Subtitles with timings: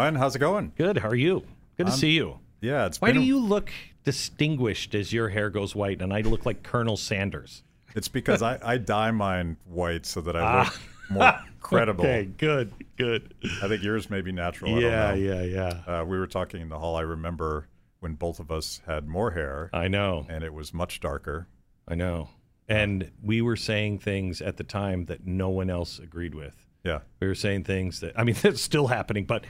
[0.00, 0.72] Glenn, how's it going?
[0.78, 0.96] Good.
[0.96, 1.40] How are you?
[1.76, 2.38] Good to I'm- see you.
[2.62, 3.70] Yeah, it's Why do a- you look
[4.02, 7.62] distinguished as your hair goes white and I look like Colonel Sanders?
[7.94, 10.80] It's because I, I dye mine white so that I look
[11.10, 12.02] more credible.
[12.06, 12.08] Ah.
[12.08, 13.34] Okay, good, good.
[13.62, 14.80] I think yours may be natural.
[14.80, 15.82] Yeah, yeah, yeah.
[15.86, 16.96] Uh, we were talking in the hall.
[16.96, 17.66] I remember
[17.98, 21.46] when both of us had more hair I know, and it was much darker.
[21.86, 22.30] I know.
[22.70, 26.56] And we were saying things at the time that no one else agreed with.
[26.84, 27.00] Yeah.
[27.20, 29.44] We were saying things that I mean that's still happening, but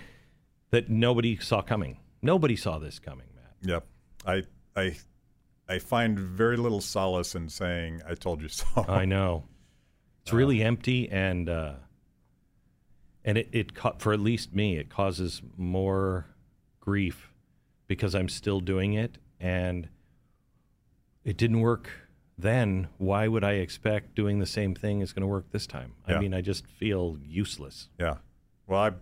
[0.71, 1.99] that nobody saw coming.
[2.23, 3.55] Nobody saw this coming, Matt.
[3.63, 3.87] Yep.
[4.27, 4.43] I
[4.77, 4.97] I
[5.69, 8.67] I find very little solace in saying I told you so.
[8.89, 9.45] I know.
[10.23, 11.75] It's really empty and uh
[13.25, 16.27] and it it for at least me it causes more
[16.81, 17.33] grief
[17.87, 19.89] because I'm still doing it and
[21.25, 21.91] it didn't work
[22.39, 22.89] then.
[22.99, 25.93] Why would I expect doing the same thing is going to work this time?
[26.07, 26.21] I Yeah.
[26.21, 27.89] mean, I just feel useless.
[27.99, 28.17] Yeah.
[28.67, 28.93] Well, I,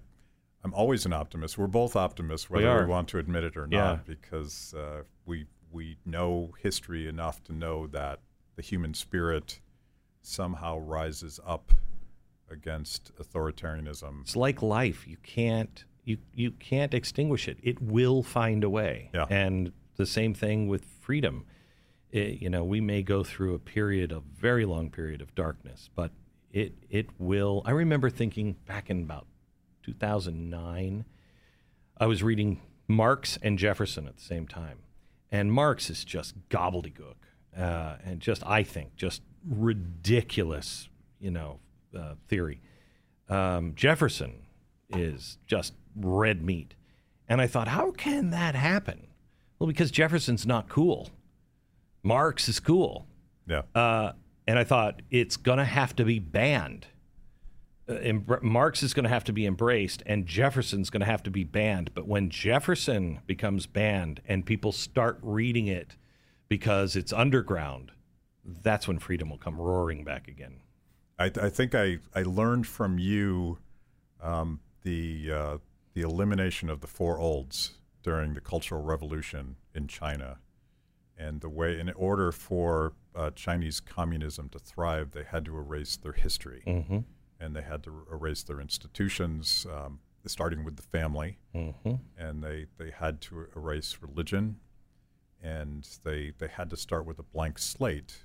[0.65, 1.57] I'm always an optimist.
[1.57, 2.87] We're both optimists, whether we, are.
[2.87, 3.79] want to admit it or Yeah.
[3.79, 8.21] not, because uh, we we know history enough to know that
[8.57, 9.61] the human spirit
[10.23, 11.73] somehow rises up
[12.51, 14.23] against authoritarianism.
[14.23, 15.07] It's like life.
[15.07, 17.59] You can't you you can't extinguish it.
[17.63, 19.11] It will find a way.
[19.15, 19.27] Yeah.
[19.31, 21.45] And the same thing with freedom.
[22.11, 25.91] It- you know, we may go through a period, a very long period of darkness,
[25.95, 26.11] but
[26.53, 27.63] it it will.
[27.67, 29.27] I remember thinking back in about
[29.89, 31.05] 2009,
[31.99, 34.79] I was reading Marx and Jefferson at the same time,
[35.31, 37.17] and Marx is just gobbledygook,
[37.57, 41.59] uh, and just I think just ridiculous, you know,
[41.99, 42.61] uh, theory.
[43.29, 44.43] Um, Jefferson
[44.91, 46.75] is just red meat,
[47.29, 49.07] and I thought, how can that happen?
[49.59, 51.11] Well, because Jefferson's not cool.
[52.03, 53.07] Marx is cool.
[53.47, 53.63] Yeah.
[53.75, 54.13] Uh,
[54.47, 56.87] and I thought it's going to have to be banned.
[57.89, 61.31] Uh, Marx is going to have to be embraced, and Jefferson's going to have to
[61.31, 61.93] be banned.
[61.95, 65.97] But when Jefferson becomes banned and people start reading it
[66.49, 67.93] because it's underground,
[68.45, 70.61] that's when freedom will come roaring back again.
[71.19, 73.59] I, I think I, I learned from you
[74.21, 75.59] um, the uh,
[75.95, 77.73] the elimination of the four olds
[78.03, 80.39] during the Cultural Revolution in China,
[81.17, 85.97] and the way in order for uh, Chinese communism to thrive, they had to erase
[85.97, 86.99] their history, Mm-hmm.
[87.41, 91.95] And they had to erase their institutions, um, starting with the family, Mm-hmm.
[92.19, 94.61] and they, they had to erase religion,
[95.43, 98.25] and they they had to start with a blank slate,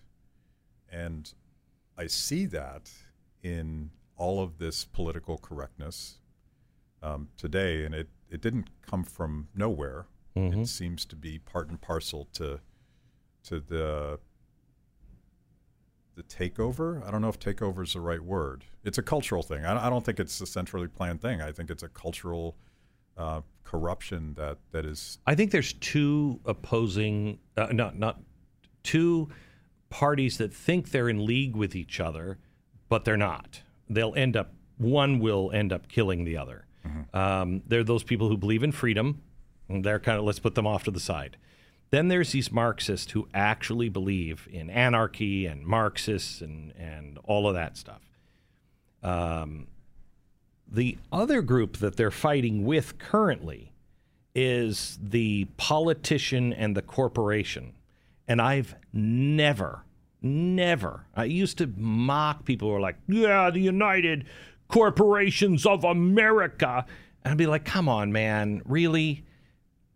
[0.92, 1.34] and
[1.98, 2.92] I see that
[3.42, 6.20] in all of this political correctness
[7.02, 10.06] um, today, and it, it didn't come from nowhere.
[10.36, 10.64] Mhm.
[10.64, 12.60] It seems to be part and parcel to
[13.44, 14.20] to the
[16.16, 17.06] the takeover.
[17.08, 18.66] I don't know if takeover is the right word.
[18.84, 19.66] It's a cultural thing.
[19.66, 21.42] I, I don't think it's a centrally planned thing.
[21.42, 22.56] I think it's a cultural
[23.18, 28.22] uh, corruption that that is I think there's two opposing, uh, not not
[28.84, 29.30] two
[29.90, 32.40] parties that think they're in league with each other,
[32.90, 33.62] but they're not.
[33.90, 36.66] They'll end up one will end up killing the other.
[37.14, 39.22] Um, they're those people who believe in freedom.
[39.70, 41.38] And they're kind of let's put them off to the side.
[41.94, 47.54] Then there's these Marxists who actually believe in anarchy and Marxists and and all of
[47.54, 48.02] that stuff.
[49.04, 49.68] Um,
[50.68, 53.74] the other group that they're fighting with currently
[54.34, 57.74] is the politician and the corporation.
[58.28, 59.84] And I've never,
[60.20, 64.26] never, I used to mock people who are like, yeah, the United
[64.68, 66.88] Corporations of America.
[67.24, 69.26] And I'd be like, come on, man, really?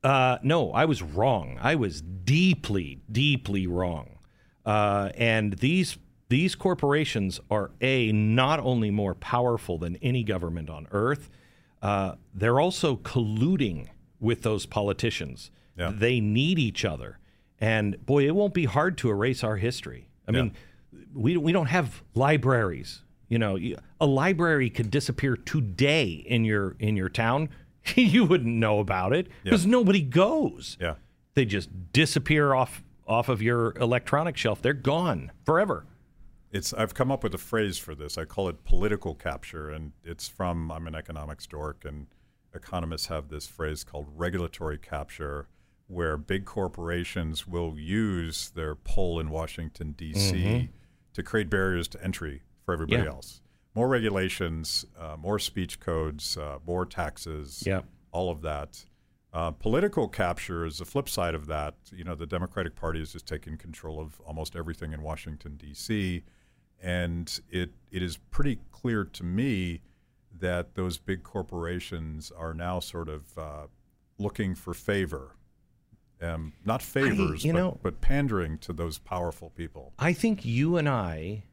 [0.08, 1.58] Uh, no, I was wrong.
[1.62, 4.20] I was deeply, deeply wrong.
[4.66, 5.98] Uh, and these
[6.30, 11.30] these corporations are a not only more powerful than any government on earth,
[11.82, 13.88] uh, they're also colluding
[14.22, 15.52] with those politicians.
[15.78, 15.92] Yeah.
[15.94, 17.20] They need each other,
[17.60, 20.08] and boy, it won't be hard to erase our history.
[20.26, 20.42] I Yeah.
[20.44, 20.54] mean,
[21.14, 23.04] we we don't have libraries.
[23.28, 23.60] You know,
[24.00, 27.50] a library could disappear today in your in your town.
[27.96, 30.78] you wouldn't know about it because nobody goes.
[30.80, 30.96] yeah.
[31.36, 34.62] They just disappear off off of your electronic shelf.
[34.62, 35.86] They're gone forever.
[36.52, 38.18] It's I've come up with a phrase for this.
[38.18, 42.08] I call it political capture, and it's from I'm an economics dork, and
[42.56, 45.48] economists have this phrase called regulatory capture,
[45.88, 50.36] where big corporations will use their pull in Washington D.C.
[50.36, 50.66] Mm-hmm.
[51.14, 53.10] to create barriers to entry for everybody Yeah.
[53.10, 53.42] else.
[53.78, 57.82] More regulations, uh, more speech codes, uh, more taxes, Yeah.
[58.12, 58.84] all of that.
[59.32, 61.76] Uh, political capture is the flip side of that.
[61.94, 66.24] You know, the Democratic Party has just taken control of almost everything in Washington D.C.,
[66.82, 69.82] and it it is pretty clear to me
[70.40, 73.68] that those big corporations are now sort of uh,
[74.18, 75.36] looking for favor.
[76.20, 79.94] Um, not favors, you but, know- but pandering to those powerful people.
[80.00, 81.44] I think you and I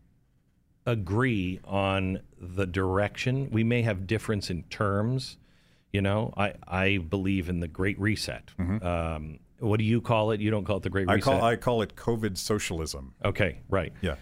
[0.87, 3.49] agree on the direction.
[3.51, 5.37] We may have difference in terms.
[5.93, 8.51] You know, I, I believe in the Great Reset.
[8.59, 10.41] Um, what do you call it?
[10.41, 11.11] You don't call it the Great Mm-hmm.
[11.11, 11.25] I Reset.
[11.33, 13.15] call I call it COVID socialism.
[13.25, 13.93] okay, right.
[14.01, 14.17] Yeah.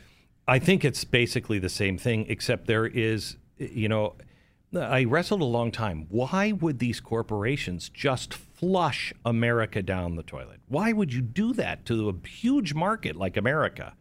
[0.47, 4.17] I think it's basically the same thing, except there is, you know,
[4.77, 6.07] I wrestled a long time.
[6.09, 10.61] Why would these corporations just flush America down the toilet?
[10.67, 13.95] Why would you do that to a huge market like America?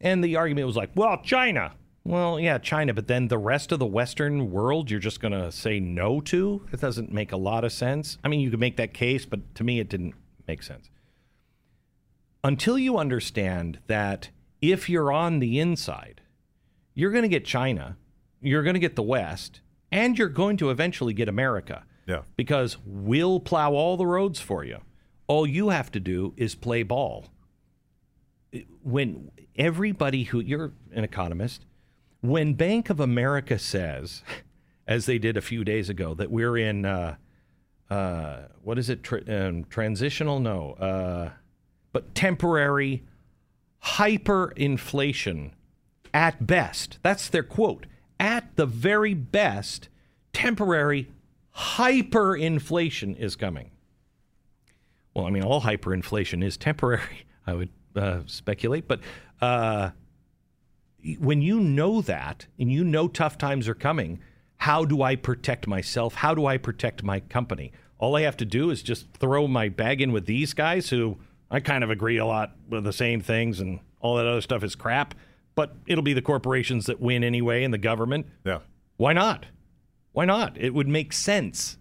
[0.00, 1.72] And the argument was like, well, China.
[2.04, 5.50] Well, yeah, China, but then the rest of the Western world, you're just going to
[5.50, 6.62] say no to?
[6.72, 8.16] It doesn't make a lot of sense.
[8.22, 10.14] I mean, you could make that case, but to me, it didn't
[10.46, 10.88] make sense
[12.44, 14.30] until you understand that
[14.62, 16.20] if you're on the inside,
[16.94, 17.96] you're going to get China,
[18.40, 19.60] you're going to get the West,
[19.90, 22.22] and you're going to eventually get America Yeah.
[22.36, 24.78] because we'll plow all the roads for you.
[25.26, 27.26] All you have to do is play ball.
[28.82, 31.64] When everybody who you're an economist,
[32.20, 34.22] when Bank of America says,
[34.86, 37.16] as they did a few days ago, that we're in uh,
[37.90, 39.02] uh, what is it?
[39.02, 40.40] Tra- um, transitional?
[40.40, 41.30] No, uh,
[41.92, 43.04] but temporary
[43.84, 45.52] hyperinflation
[46.12, 46.98] at best.
[47.02, 47.86] That's their quote.
[48.18, 49.88] At the very best,
[50.32, 51.10] temporary
[51.54, 53.70] hyperinflation is coming.
[55.14, 58.86] Well, I mean, all hyperinflation is temporary, I would uh, speculate.
[58.86, 59.00] But
[59.40, 59.90] uh,
[61.18, 64.20] when you know that and you know tough times are coming,
[64.58, 66.14] how do I protect myself?
[66.14, 67.72] How do I protect my company?
[67.98, 71.18] All I have to do is just throw my bag in with these guys who
[71.50, 74.62] I kind of agree a lot with the same things and all that other stuff
[74.62, 75.14] is crap,
[75.54, 78.26] but it'll be the corporations that win anyway and the government.
[78.44, 78.60] Yeah.
[78.96, 79.46] Why not?
[80.12, 80.56] Why not?
[80.58, 81.78] It would make sense.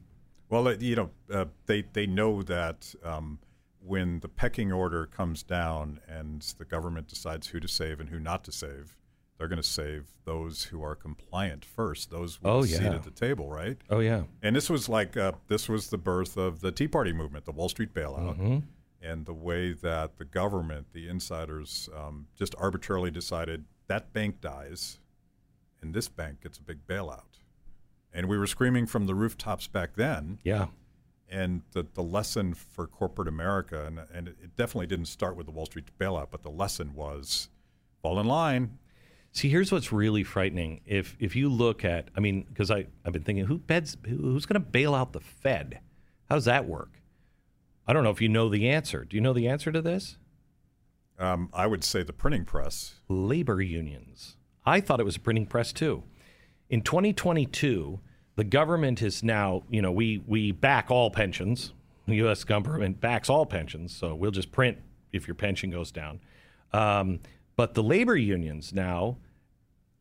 [0.49, 3.39] Well, you know, uh, they they know that um,
[3.85, 8.19] when the pecking order comes down and the government decides who to save and who
[8.19, 8.97] not to save,
[9.37, 13.03] they're going to save those who are compliant first, those with Oh, a seat at
[13.03, 13.77] the table, right?
[13.89, 14.23] Oh, yeah.
[14.41, 17.51] And this was like uh, this was the birth of the Tea Party movement, the
[17.51, 18.57] Wall Street bailout, Mm-hmm.
[19.01, 24.99] and the way that the government, the insiders, um, just arbitrarily decided that bank dies,
[25.81, 27.39] and this bank gets a big bailout.
[28.13, 30.39] And we were screaming from the rooftops back then.
[30.43, 30.67] Yeah.
[31.29, 35.51] And the, the lesson for corporate America, and, and it definitely didn't start with the
[35.51, 37.49] Wall Street bailout, but the lesson was
[38.01, 38.77] fall in line.
[39.31, 40.81] See, here's what's really frightening.
[40.85, 44.45] If if you look at, I mean, because I I've been thinking, who beds, who's
[44.45, 45.79] going to bail out the Fed?
[46.29, 47.01] How does that work?
[47.87, 49.03] I don't know if you know the answer.
[49.03, 50.17] Do you know the answer to this?
[51.19, 52.95] Um, I would say the printing press.
[53.07, 54.37] Labor unions.
[54.65, 56.03] I thought it was a printing press too.
[56.69, 57.99] In 2022,
[58.35, 61.73] the government is now, you know, we we back all pensions.
[62.07, 62.43] The U.S.
[62.43, 64.77] government backs all pensions, so we'll just print
[65.11, 66.19] if your pension goes down.
[66.71, 67.19] Um,
[67.55, 69.17] but the labor unions now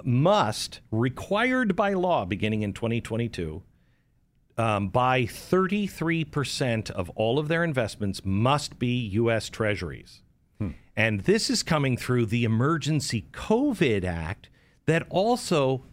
[0.03, 3.63] must, required by law beginning in 2022,
[4.59, 9.49] um, buy 33% of all of their investments must be U.S.
[9.49, 10.21] Treasuries.
[10.97, 14.49] And this is coming through the Emergency COVID Act
[14.87, 15.85] that also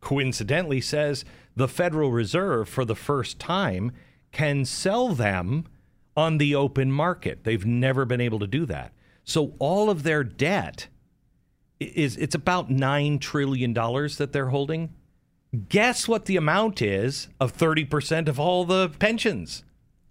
[0.00, 1.24] coincidentally says
[1.56, 3.92] the Federal Reserve, for the first time,
[4.32, 5.66] can sell them
[6.16, 7.44] on the open market.
[7.44, 8.92] They've never been able to do that.
[9.24, 10.88] So all of their debt
[11.80, 14.92] is it's about $9 trillion that they're holding.
[15.68, 19.64] Guess what the amount is of 30% of all the pensions?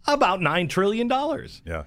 [0.08, 1.10] About $9 trillion.
[1.66, 1.84] Yeah.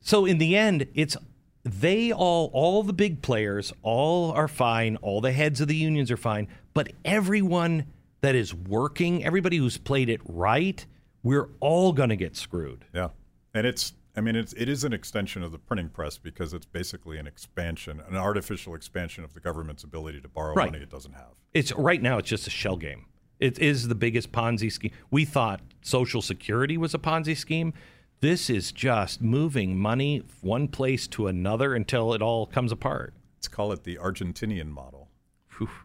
[0.00, 1.16] So in the end, it's
[1.64, 6.10] they all all the big players all are fine, all the heads of the unions
[6.10, 7.86] are fine, but everyone
[8.20, 10.84] that is working, everybody who's played it right,
[11.22, 12.84] we're all going to get screwed.
[12.94, 13.08] Yeah,
[13.54, 16.66] and it's I mean it's it is an extension of the printing press because it's
[16.66, 20.72] basically an expansion, an artificial expansion of the government's ability to borrow Right.
[20.72, 21.32] money it doesn't have.
[21.54, 23.06] It's right now it's just a shell game.
[23.38, 24.90] It is the biggest Ponzi scheme.
[25.12, 27.72] We thought social security was a Ponzi scheme.
[28.20, 33.14] This is just moving money one place to another until it all comes apart.
[33.36, 34.97] Let's call it the Argentinian model.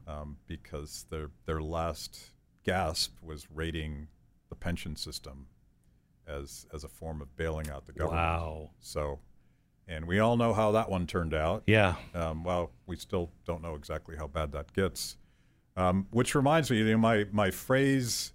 [0.07, 2.31] Um, because their their last
[2.63, 4.07] gasp was raiding
[4.49, 5.47] the pension system
[6.27, 8.21] as as a form of bailing out the government.
[8.21, 8.69] Wow.
[8.79, 9.19] So,
[9.87, 11.63] and we all know how that one turned out.
[11.67, 11.95] Yeah.
[12.13, 15.17] Um, well, we still don't know exactly how bad that gets.
[15.75, 18.33] Um, which reminds me, you know, my my phrase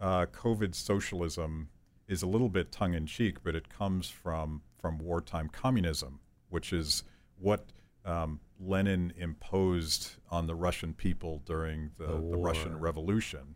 [0.00, 1.68] uh, "COVID socialism"
[2.06, 6.72] is a little bit tongue in cheek, but it comes from from wartime communism, which
[6.72, 7.02] is
[7.38, 7.64] what
[8.04, 12.78] um, Lenin imposed on the Russian people during the, The the Russian.
[12.78, 13.54] Revolution.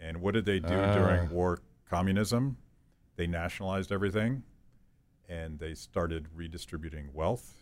[0.00, 2.56] And what did they do during war communism?
[3.16, 4.42] They nationalized everything
[5.28, 7.54] and they started redistributing wealth.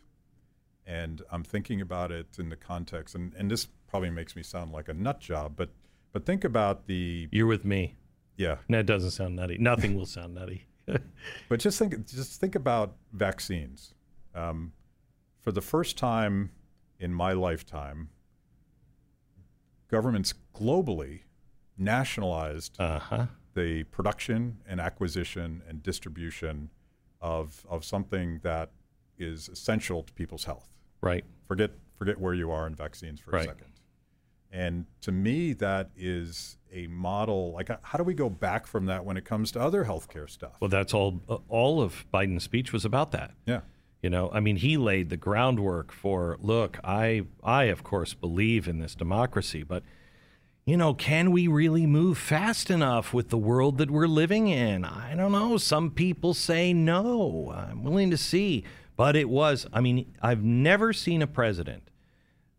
[0.86, 4.72] And I'm thinking about it in the context, and, and this probably makes me sound
[4.72, 5.70] like a nut job, but
[6.12, 7.96] but think about the You're with me.
[8.36, 8.56] yeah.
[8.68, 9.58] That doesn't sound nutty.
[9.58, 10.66] Nothing will sound nutty.
[11.48, 13.94] But just think just think about vaccines.
[14.34, 14.72] Um,
[15.40, 16.50] for the first time
[17.02, 18.08] in my lifetime,
[19.88, 21.20] governments globally
[21.76, 23.26] nationalized Uh huh.
[23.54, 26.70] the production and acquisition and distribution
[27.20, 28.70] of of something that
[29.18, 30.68] is essential to people's health.
[31.00, 31.24] Right.
[31.46, 33.44] Forget forget where you are in vaccines for a Right.
[33.48, 33.68] second.
[34.54, 37.52] And to me, that is a model.
[37.52, 40.56] Like, how do we go back from that when it comes to other healthcare stuff?
[40.60, 41.22] Well, that's all.
[41.26, 43.32] Uh, all of Biden's speech was about that.
[43.46, 43.62] yeah,
[44.02, 46.36] You know, I mean, he laid the groundwork for.
[46.40, 49.84] Look, I, I of course believe in this democracy, but
[50.64, 54.84] you know, can we really move fast enough with the world that we're living in?
[54.84, 55.56] I don't know.
[55.56, 57.52] Some people say no.
[57.56, 58.64] I'm willing to see,
[58.96, 59.66] but it was.
[59.72, 61.88] I mean, I've never seen a president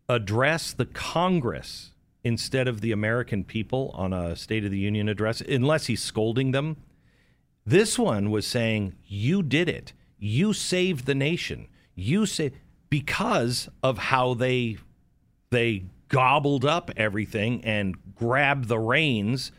[0.08, 5.42] address the Congress instead of the American people on a State of the Union address,
[5.42, 6.78] unless he's scolding them.
[7.66, 9.94] This one was saying, "You did it.
[10.18, 11.68] You saved the nation.
[11.94, 12.52] You say
[12.90, 14.78] because of how they
[15.50, 19.52] they gobbled up everything and grabbed the reins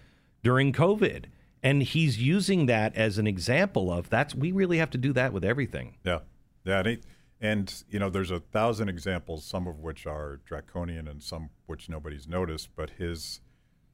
[0.44, 1.26] during COVID."
[1.64, 5.34] And he's using that as an example of that's we really have to do that
[5.34, 5.98] with everything.
[6.04, 6.20] yeah,
[6.64, 6.80] yeah.
[6.80, 7.04] And, it,
[7.42, 11.90] and you know, there's a thousand examples, some of which are draconian and some which
[11.90, 12.70] nobody's noticed.
[12.76, 13.42] But his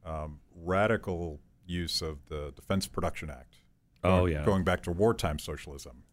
[0.06, 3.56] um, radical use of the Defense Production Act.
[4.04, 4.44] Oh, yeah.
[4.44, 6.04] going back to wartime socialism,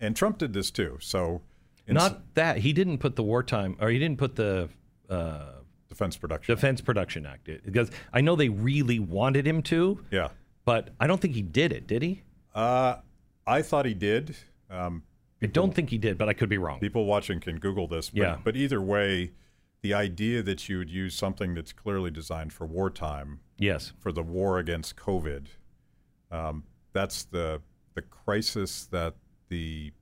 [0.00, 0.98] and Trump did this too.
[1.00, 1.42] So,
[1.88, 4.68] Not that he didn't put the wartime or he didn't put the
[5.08, 5.52] uh,
[5.88, 6.54] defense production.
[6.54, 10.28] Defense Production Act because I know they really wanted him to, yeah.
[10.64, 11.86] but I don't think he did it.
[11.86, 12.22] Did he?
[12.54, 12.96] Uh,
[13.46, 14.36] I thought he did.
[14.70, 15.02] Um,
[15.42, 16.80] I don't think he did, but I could be wrong.
[16.80, 18.08] people watching can Google this.
[18.10, 18.38] But, Yeah.
[18.42, 19.32] but either way,
[19.82, 23.92] the idea that you would use something that's clearly designed for wartime Yes.
[23.98, 25.46] for the war against COVID,
[26.30, 27.60] um, that's the
[27.94, 29.14] the crisis that
[29.48, 29.92] the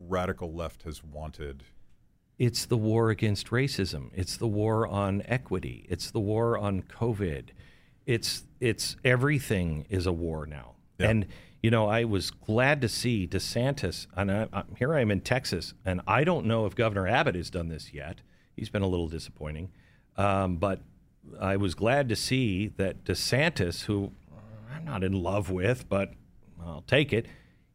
[0.00, 1.64] radical left has wanted.
[2.38, 4.10] It's the war against racism.
[4.14, 5.86] It's the war on equity.
[5.88, 7.48] It's the war on COVID.
[8.06, 10.76] It's it's everything is a war now.
[10.98, 11.10] Yeah.
[11.10, 11.26] And
[11.62, 15.20] you know, I was glad to see DeSantis, and I, I, here I am in
[15.20, 18.20] Texas, and I don't know if Governor Abbott has done this yet.
[18.54, 19.70] He's been a little disappointing,
[20.16, 20.80] um, but
[21.40, 24.12] I was glad to see that DeSantis, who
[24.72, 26.12] I'm not in love with, but
[26.64, 27.26] I'll take it,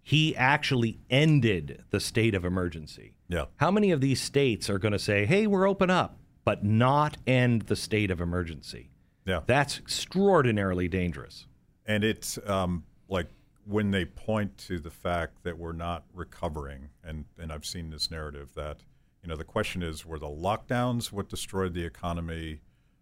[0.03, 3.15] he actually ended the state of emergency.
[3.29, 3.45] Yeah.
[3.55, 7.15] How many of these states are going to say, hey, we're open up, but not
[7.25, 8.89] end the state of emergency?
[9.25, 9.39] Yeah.
[9.47, 11.47] That's extraordinarily dangerous.
[11.85, 13.27] And it's um, like
[13.65, 18.11] when they point to the fact that we're not recovering, and, and I've seen this
[18.11, 18.81] narrative that,
[19.23, 22.59] you know, the question is were the lockdowns what destroyed the economy,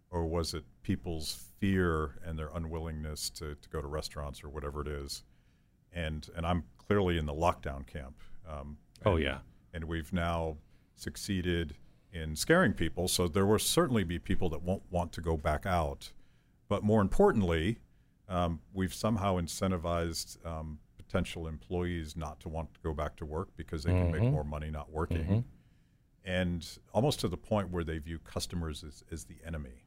[0.08, 4.82] or was it people's fear and their unwillingness to, to go to restaurants or whatever
[4.82, 5.24] it is?
[5.92, 8.16] And, and I'm clearly in the lockdown camp.
[8.48, 9.38] Um, Oh, yeah.
[9.74, 10.58] And we've now
[10.94, 11.74] succeeded
[12.12, 13.08] in scaring people.
[13.08, 16.12] So there will certainly be people that won't want to go back out.
[16.68, 17.78] But more importantly,
[18.28, 23.48] um, we've somehow incentivized um, potential employees not to want to go back to work
[23.56, 25.44] because they can make more money not working.
[26.24, 29.84] And almost to the point where they view customers as, as the enemy.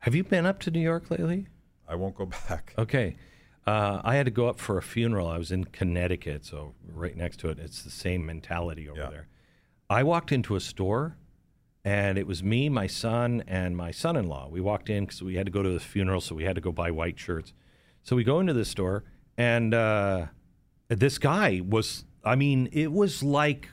[0.00, 1.46] Have you been up to New York lately?
[1.88, 2.74] I won't go back.
[2.76, 3.16] Okay.
[3.68, 5.28] Uh, I had to go up for a funeral.
[5.28, 7.58] I was in Connecticut, so right next to it.
[7.58, 9.10] It's the same mentality over Yeah.
[9.10, 9.28] there.
[9.90, 11.18] I walked into a store,
[11.84, 14.48] and it was me, my son, and my son in law.
[14.48, 16.62] We walked in because we had to go to the funeral, so we had to
[16.62, 17.52] go buy white shirts.
[18.02, 19.04] So we go into this store,
[19.36, 20.26] and uh,
[20.88, 23.68] this guy was, I mean, it was like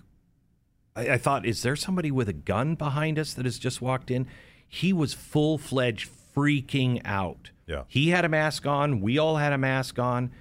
[0.93, 4.11] I, I thought, is there somebody with a gun behind us that has just walked
[4.11, 4.27] in?
[4.67, 7.51] He was full fledged freaking out.
[7.67, 7.83] Yeah.
[7.87, 9.01] He had a mask on.
[9.01, 10.31] We all had a mask on,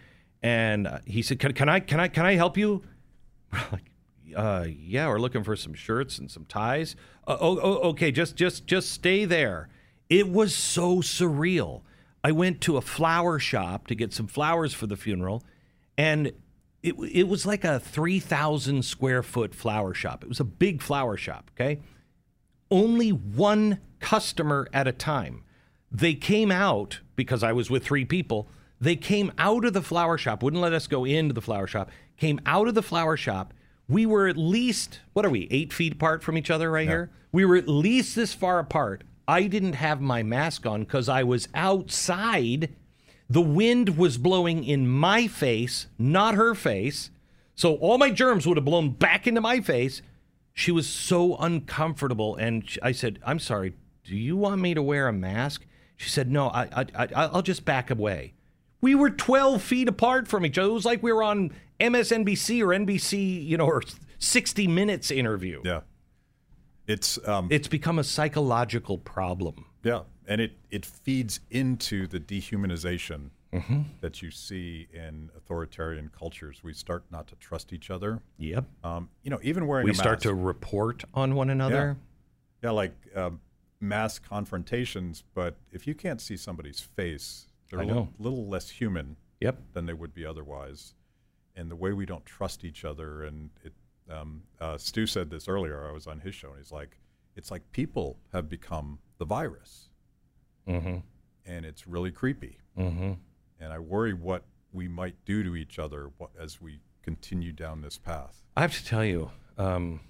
[0.42, 1.80] and uh, he said, "Can, can I?
[1.80, 2.08] Can I?
[2.08, 2.82] Can I help you?"
[3.52, 3.90] We're like,
[4.36, 6.96] uh, "Yeah, we're looking for some shirts and some ties."
[7.26, 8.12] Uh, oh, oh, okay.
[8.12, 9.68] Just, just, just stay there.
[10.10, 11.82] It was so surreal.
[12.22, 15.42] I went to a flower shop to get some flowers for the funeral,
[15.96, 16.32] and
[16.82, 20.22] it it was like a three thousand square foot flower shop.
[20.22, 21.50] It was a big flower shop.
[21.54, 21.80] Okay,
[22.70, 25.44] only one customer at a time.
[25.94, 28.48] They came out because I was with three people.
[28.80, 31.88] They came out of the flower shop, wouldn't let us go into the flower shop,
[32.16, 33.54] came out of the flower shop.
[33.88, 37.10] We were at least, what are we, eight feet apart from each other right here?
[37.30, 39.04] We were at least this far apart.
[39.28, 42.70] I didn't have my mask on because I was outside
[43.28, 47.10] The wind was blowing in my face, not her face.
[47.54, 50.02] So all my germs would have blown back into my face.
[50.52, 52.36] She was so uncomfortable.
[52.36, 53.74] And I said, I'm sorry,
[54.04, 55.64] do you want me to wear a mask?
[55.96, 58.34] She said, No, I, I, I, I'll just back away.
[58.80, 60.68] We were 12 feet apart from each other.
[60.68, 63.82] It was like we were on MSNBC or NBC, you know, or
[64.18, 65.62] 60 Minutes interview.
[65.64, 65.80] Yeah.
[66.86, 69.64] It's um, It's become a psychological problem.
[69.82, 73.82] yeah, and it it feeds into the dehumanization Mm-hmm.
[74.00, 76.64] that you see in authoritarian cultures.
[76.64, 78.20] We start not to trust each other.
[78.38, 78.64] Yep.
[78.82, 80.22] Um, you know, even wearing We start mask.
[80.24, 81.96] to report on one another.
[82.64, 83.40] yeah, like um,
[83.88, 85.22] mass confrontations.
[85.34, 89.58] But if you can't see somebody's face, they're a little, little less human Yep.
[89.72, 90.94] than they would be otherwise.
[91.56, 93.72] And the way we don't trust each other, and it,
[94.10, 95.86] um, uh, Stu said this earlier.
[95.88, 96.98] I was on his show, and he's like,
[97.36, 99.88] "It's like people have become the virus,
[100.66, 100.98] Mm-hmm.
[101.46, 103.12] and it's really creepy." Mm-hmm.
[103.60, 107.98] And I worry what we might do to each other as we continue down this
[107.98, 108.42] path.
[108.56, 110.00] I have to tell you, um,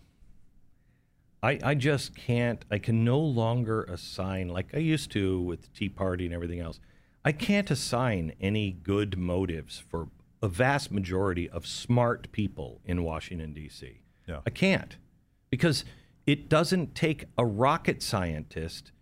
[1.44, 2.64] I I just can't.
[2.70, 6.60] I can no longer assign like I used to with the Tea Party and everything
[6.60, 6.80] else.
[7.24, 10.08] I can't assign any good motives for
[10.42, 14.00] a vast majority of smart people in Washington D.C.
[14.26, 14.40] Yeah.
[14.46, 14.96] I can't
[15.50, 15.84] because
[16.26, 18.92] it doesn't take a rocket scientist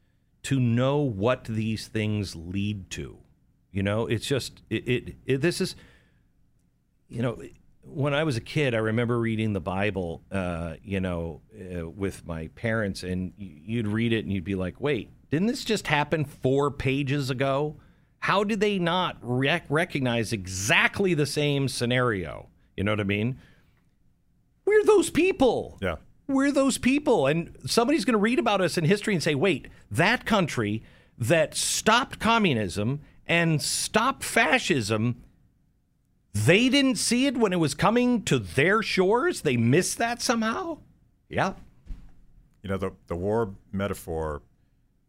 [0.44, 3.18] to know what these things lead to.
[3.70, 5.76] You know, it's just it, it, it this is
[7.08, 7.38] you know,
[7.82, 12.26] when I was a kid, I remember reading the Bible, uh, you know, uh, with
[12.26, 16.24] my parents, and you'd read it and you'd be like, wait, didn't this just happen
[16.24, 17.76] four pages ago?
[18.20, 22.48] How did they not rec- recognize exactly the same scenario?
[22.76, 23.38] You know what I mean?
[24.64, 25.78] We're those people.
[25.82, 25.96] Yeah.
[26.28, 27.26] We're those people.
[27.26, 30.84] And somebody's going to read about us in history and say, wait, that country
[31.18, 35.22] that stopped communism and stopped fascism
[36.34, 39.42] they didn't see it when it was coming to their shores.
[39.42, 40.78] They missed that somehow.
[41.28, 41.54] Yeah.
[42.62, 44.42] You know, the, the war metaphor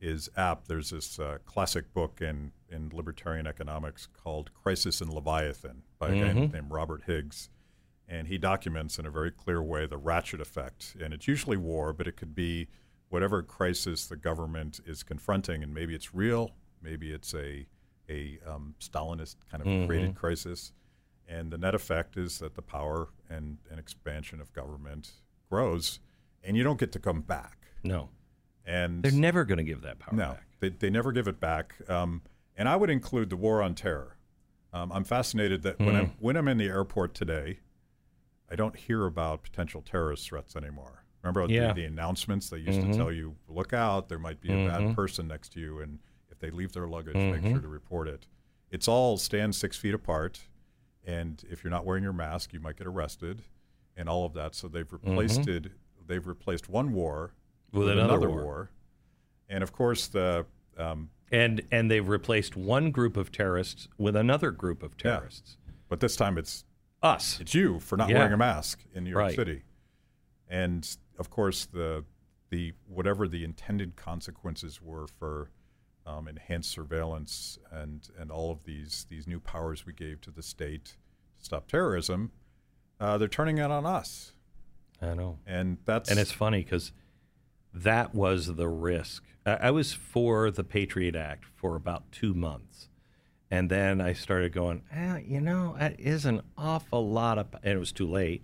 [0.02, 0.68] is apt.
[0.68, 6.20] There's this uh, classic book in, in libertarian economics called Crisis and Leviathan by a
[6.20, 7.50] guy named Robert Higgs.
[8.08, 10.96] And he documents in a very clear way the ratchet effect.
[11.02, 12.68] And it's usually war, but it could be
[13.08, 15.64] whatever crisis the government is confronting.
[15.64, 17.66] And maybe it's real, maybe it's a,
[18.10, 20.74] a um, Stalinist kind of created crisis.
[21.28, 25.12] And the net effect is that the power and, and expansion of government
[25.50, 26.00] grows,
[26.44, 27.58] and you don't get to come back.
[27.84, 28.10] No.
[28.66, 30.48] And They're never going to give that power no, back.
[30.60, 31.76] they, they never give it back.
[31.90, 32.22] Um,
[32.56, 34.18] and I would include the war on terror.
[34.72, 37.60] Um, I'm fascinated that when I'm when I'm in the airport today,
[38.52, 41.04] I don't hear about potential terrorist threats anymore.
[41.22, 41.74] Remember Yeah.
[41.74, 45.28] the, announcements they used to tell you, look out, there might be a bad person
[45.28, 46.00] next to you, and
[46.32, 48.26] if they leave their luggage, make sure to report it.
[48.72, 50.42] It's all stand six feet apart,
[51.06, 53.42] and if you're not wearing your mask, you might get arrested,
[53.98, 54.56] and all of that.
[54.56, 55.72] So they've replaced it.
[56.06, 57.34] They've replaced one war
[57.72, 58.72] With another war.
[59.50, 60.46] and of course the
[60.78, 65.58] um, And and they've replaced one group of terrorists with another group of terrorists.
[65.66, 65.74] Yeah.
[65.90, 66.66] but this time it's
[67.02, 67.40] Us.
[67.40, 68.18] it's you for not Yeah.
[68.20, 69.36] wearing a mask in New York Right.
[69.36, 69.64] City,
[70.48, 72.04] and of course the
[72.50, 75.50] the whatever the intended consequences were for
[76.06, 80.44] um, enhanced surveillance and and all of these these new powers we gave to the
[80.44, 80.86] state
[81.38, 82.32] to stop terrorism,
[83.00, 84.34] uh, they're turning it on us,
[85.02, 85.40] I know.
[85.46, 86.92] and that's And it's funny because
[87.74, 89.24] that was the risk.
[89.46, 92.90] I, I was for the Patriot Act for about two months.
[93.50, 97.74] And then I started going, eh, you know, that is an awful lot of, and
[97.74, 98.44] it was too late.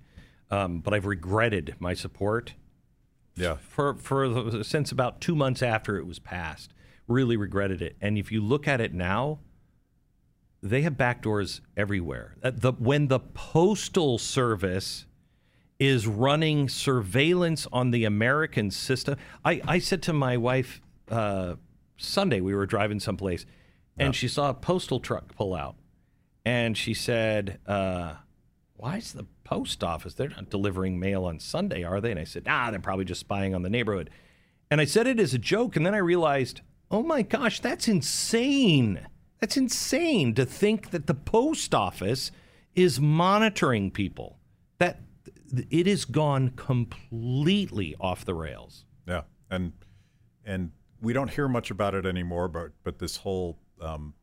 [0.52, 2.54] Um, but I've regretted my support
[3.36, 6.74] yeah for for the, since about two months after it was passed.
[7.10, 7.98] Really regretted it.
[8.00, 9.40] And if you look at it now,
[10.64, 12.36] they have backdoors everywhere.
[12.42, 15.06] Uh, The when the postal service
[15.80, 21.56] is running surveillance on the American system, I, I said to my wife uh,
[21.98, 23.46] Sunday we were driving someplace,
[23.98, 25.76] and she saw a postal truck pull out,
[26.46, 27.60] and she said.
[27.66, 28.14] Uh,
[28.82, 30.14] why is the post office?
[30.14, 32.12] They're not delivering mail on Sunday, are they?
[32.12, 34.10] And I said, ah, they're probably just spying on the neighborhood.
[34.72, 37.88] And I said it as a joke, and then I realized, oh my gosh, that's
[37.88, 39.08] insane.
[39.40, 42.32] That's insane to think that the post office
[42.76, 44.40] is monitoring people.
[44.80, 45.02] That
[45.70, 48.86] it has gone completely off the rails.
[49.08, 49.74] Yeah, and
[50.46, 50.72] and
[51.02, 52.48] we don't hear much about it anymore.
[52.48, 54.14] But but this whole um,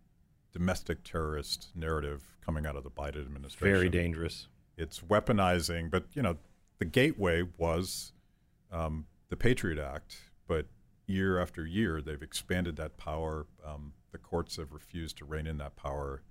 [0.53, 4.49] domestic terrorist narrative coming out of the Biden administration, Very dangerous.
[4.77, 6.37] It's weaponizing, but you know,
[6.79, 8.13] the gateway was
[8.71, 10.17] um, the Patriot Act.
[10.47, 10.67] But
[11.07, 13.47] year after year, they've expanded that power.
[13.65, 16.23] Um, the courts have refused to rein in that power,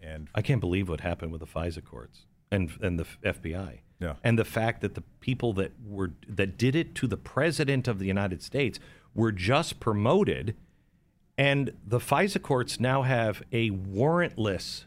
[0.00, 3.80] and I can't believe what happened with the FISA courts and and the FBI.
[4.00, 4.14] Yeah.
[4.22, 7.98] And the fact that the people that were that did it to the president of
[7.98, 8.78] the United States
[9.14, 10.56] were just promoted,
[11.36, 14.84] and the FISA courts now have a warrantless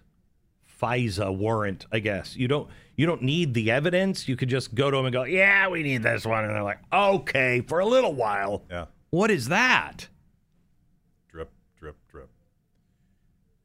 [0.82, 1.86] FISA warrant.
[1.92, 4.28] I guess you don't you don't need the evidence.
[4.28, 6.64] You could just go to them and go, "Yeah, we need this one," and they're
[6.64, 10.08] like, "Okay, for a little while." yeah, What is that?
[11.28, 12.30] drip, drip, drip.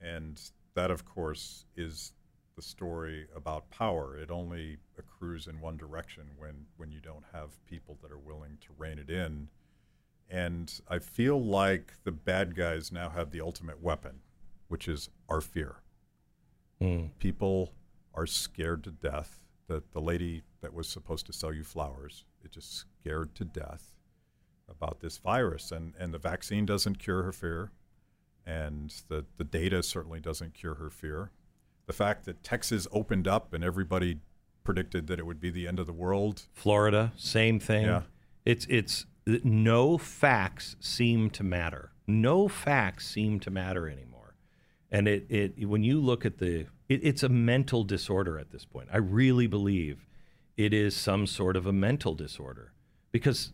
[0.01, 0.41] And
[0.75, 2.13] that, of course, is
[2.57, 4.17] the story about power.
[4.17, 8.59] It only accrues in one direction when, when you don't have people that are willing
[8.63, 9.49] to rein it in.
[10.29, 14.21] And I feel like the bad guys now have the ultimate weapon,
[14.67, 15.77] which is our fear.
[16.81, 17.07] Hmm.
[17.21, 17.73] People
[18.15, 19.39] are scared to death.
[19.69, 23.96] The, the lady that was supposed to sell you flowers is just scared to death
[24.69, 25.71] about this virus.
[25.73, 27.71] And, and the vaccine doesn't cure her fear
[28.47, 31.33] and the, the data certainly doesn't cure her fear.
[31.87, 34.21] The fact that Texas opened up and everybody
[34.65, 36.45] predicted that it would be the end of the world.
[36.53, 37.87] Florida, same thing.
[37.87, 38.03] Yeah.
[38.45, 41.91] It's it's no facts seem to matter.
[42.07, 44.37] No facts seem to matter anymore.
[44.91, 48.65] And it, it when you look at the it, it's a mental disorder at this
[48.65, 48.89] point.
[48.93, 50.07] I really believe
[50.57, 52.73] it is some sort of a mental disorder
[53.11, 53.53] because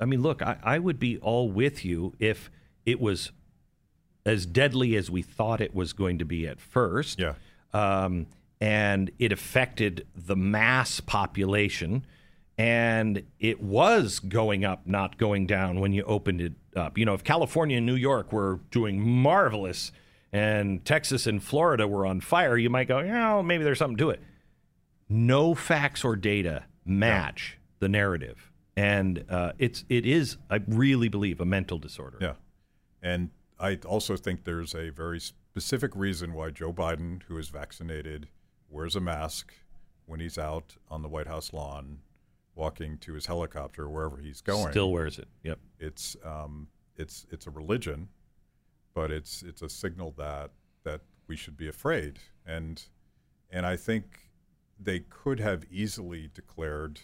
[0.00, 2.50] I mean, look, I, I would be all with you if
[2.84, 3.32] it was
[4.24, 7.34] as deadly as we thought it was going to be at first Yeah.
[7.72, 8.26] um,
[8.60, 12.04] and it affected the mass population.
[12.58, 16.96] And it was going up, not going down when you opened it up.
[16.96, 19.92] You know, if California and New York were doing marvelous
[20.32, 24.08] and Texas and Florida were on fire, you might go, know, maybe there's something to
[24.08, 24.22] it.
[25.08, 28.50] No facts or data match the narrative.
[28.76, 32.18] And uh, it's it is, I really believe, a mental disorder.
[32.20, 32.34] Yeah.
[33.02, 38.28] And I also think there's a very specific reason why Joe Biden, who is vaccinated,
[38.68, 39.52] wears a mask
[40.04, 42.00] when he's out on the White House lawn,
[42.54, 44.70] walking to his helicopter, wherever he's going.
[44.70, 45.28] Still wears it.
[45.42, 45.58] Yep.
[45.80, 48.08] it's um, it's it's a religion,
[48.94, 50.50] but it's it's a signal that
[50.84, 52.82] that we should be afraid, and
[53.50, 54.30] and I think
[54.78, 57.00] they could have easily declared.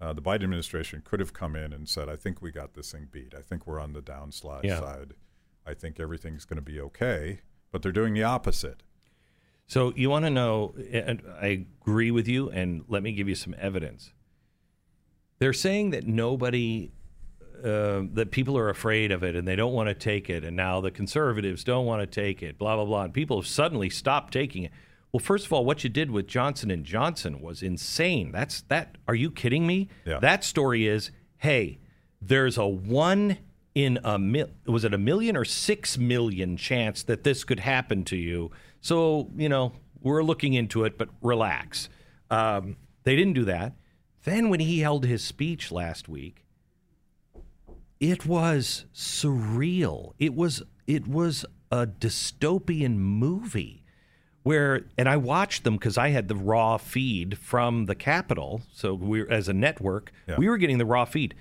[0.00, 2.92] Uh, the Biden administration could have come in and said, "I think we got this
[2.92, 3.34] thing beat.
[3.36, 4.78] I think we're on the downslide Yeah.
[4.80, 5.14] side.
[5.66, 7.40] I think everything's going to be okay."
[7.72, 8.82] But they're doing the opposite.
[9.66, 13.34] So you want to know, and I agree with you, and let me give you
[13.34, 14.12] some evidence.
[15.40, 16.90] They're saying that nobody,
[17.62, 20.56] uh, that people are afraid of it and they don't want to take it, and
[20.56, 23.90] now the conservatives don't want to take it, blah blah blah, and people have suddenly
[23.90, 24.72] stopped taking it.
[25.12, 28.30] Well, first of all, what you did with Johnson and Johnson was insane.
[28.32, 28.96] That's that.
[29.06, 29.88] Are you kidding me?
[30.04, 30.18] Yeah.
[30.18, 31.78] That story is, hey,
[32.20, 33.38] there's a one
[33.74, 34.48] in a mil.
[34.66, 38.50] Was it a million or six million chance that this could happen to you?
[38.80, 41.88] So you know we're looking into it, but relax.
[42.30, 43.74] Um, they didn't do that.
[44.24, 46.44] Then when he held his speech last week,
[47.98, 50.12] it was surreal.
[50.18, 53.84] It was it was a dystopian movie
[54.48, 58.62] where and I watched them because I had the raw feed from the Capitol.
[58.72, 60.36] So we as a network, Yeah.
[60.38, 61.34] we were getting the raw feed.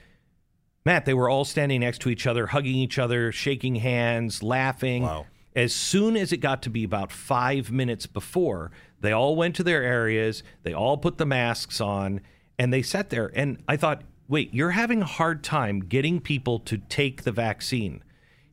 [0.86, 5.04] Matt, they were all standing next to each other, hugging each other, shaking hands, laughing.
[5.04, 5.26] Wow.
[5.56, 9.64] As soon as it got to be about five minutes before, they all went to
[9.64, 12.20] their areas, they all put the masks on,
[12.60, 13.32] and they sat there.
[13.34, 18.04] And I thought, wait, you're having a hard time getting people to take the vaccine.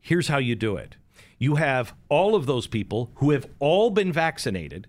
[0.01, 0.95] Here's how you do it
[1.39, 4.87] you have all of those people who have all been vaccinated.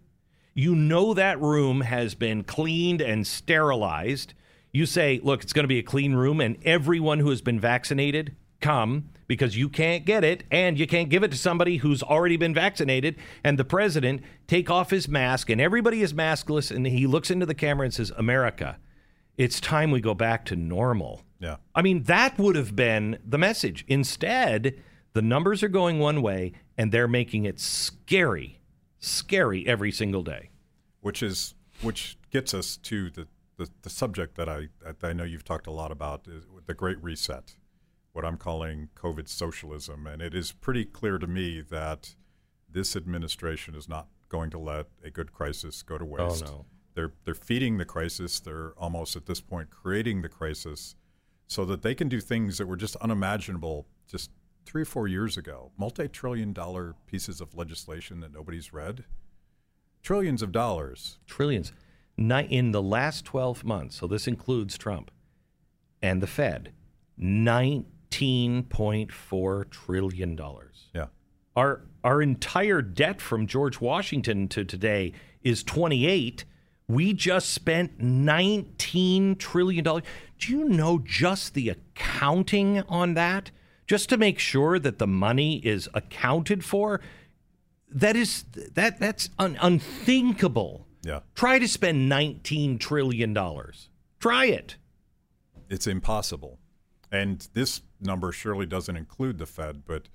[0.53, 4.33] You know that room has been cleaned and sterilized.
[4.71, 7.59] You say, look, it's going to be a clean room, and everyone who has been
[7.59, 12.03] vaccinated, come because you can't get it and you can't give it to somebody who's
[12.03, 13.15] already been vaccinated.
[13.43, 17.45] And the president take off his mask, and everybody is maskless, and he looks into
[17.45, 18.77] the camera and says, America,
[19.37, 21.21] it's time we go back to normal.
[21.39, 21.57] Yeah.
[21.73, 23.83] I mean, that would have been the message.
[23.87, 24.81] Instead,
[25.15, 28.59] the numbers are going one way and they're making it scary,
[28.99, 30.49] scary every single day.
[31.05, 35.23] which is which gets us to the, the, the subject that I that I know
[35.23, 37.57] you've talked a lot about is the Great Reset,
[38.11, 42.15] what I'm calling COVID socialism, and it is pretty clear to me that
[42.67, 46.45] this administration is not going to let a good crisis go to oh, waste.
[46.47, 46.65] Oh, no.
[46.95, 48.39] They're they're feeding the crisis.
[48.39, 50.95] They're almost at this point creating the crisis,
[51.45, 54.31] so that they can do things that were just unimaginable just
[54.65, 55.71] three or four years ago.
[55.77, 59.03] Multi-trillion dollar pieces of legislation that nobody's read.
[60.01, 61.19] Trillions of dollars.
[61.27, 61.71] Trillions.
[62.17, 65.11] In the last 12 months, so this includes Trump
[66.01, 66.71] and the Fed,
[67.19, 70.89] 19.4 trillion dollars.
[70.93, 71.07] Yeah.
[71.55, 76.45] Our our entire debt from George Washington to today is 28.
[76.87, 80.03] We just spent 19 trillion dollars.
[80.37, 83.49] Do you know just the accounting on that?
[83.87, 87.01] Just to make sure that the money is accounted for?
[87.89, 88.43] That is
[88.73, 90.87] that that's un- unthinkable.
[91.03, 91.19] Yeah.
[91.35, 93.89] Try to spend 19 trillion dollars.
[94.19, 94.77] Try it.
[95.69, 96.59] It's impossible.
[97.11, 100.09] And this number surely doesn't include the Fed, but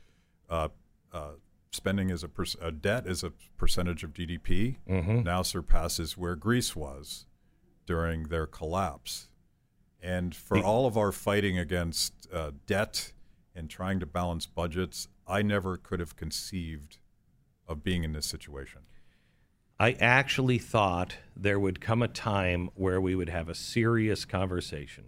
[0.49, 0.69] uh,
[1.13, 1.31] uh,
[1.71, 2.45] spending as a, per-
[2.81, 4.77] debt as a percentage of GDP
[5.25, 7.27] now surpasses where Greece was
[7.87, 9.29] during their collapse.
[10.03, 13.13] And for all of our fighting against uh, debt
[13.55, 16.99] and trying to balance budgets, I never could have conceived
[17.67, 18.83] of being in this situation.
[19.79, 25.05] I actually thought there would come a time where we would have a serious conversation.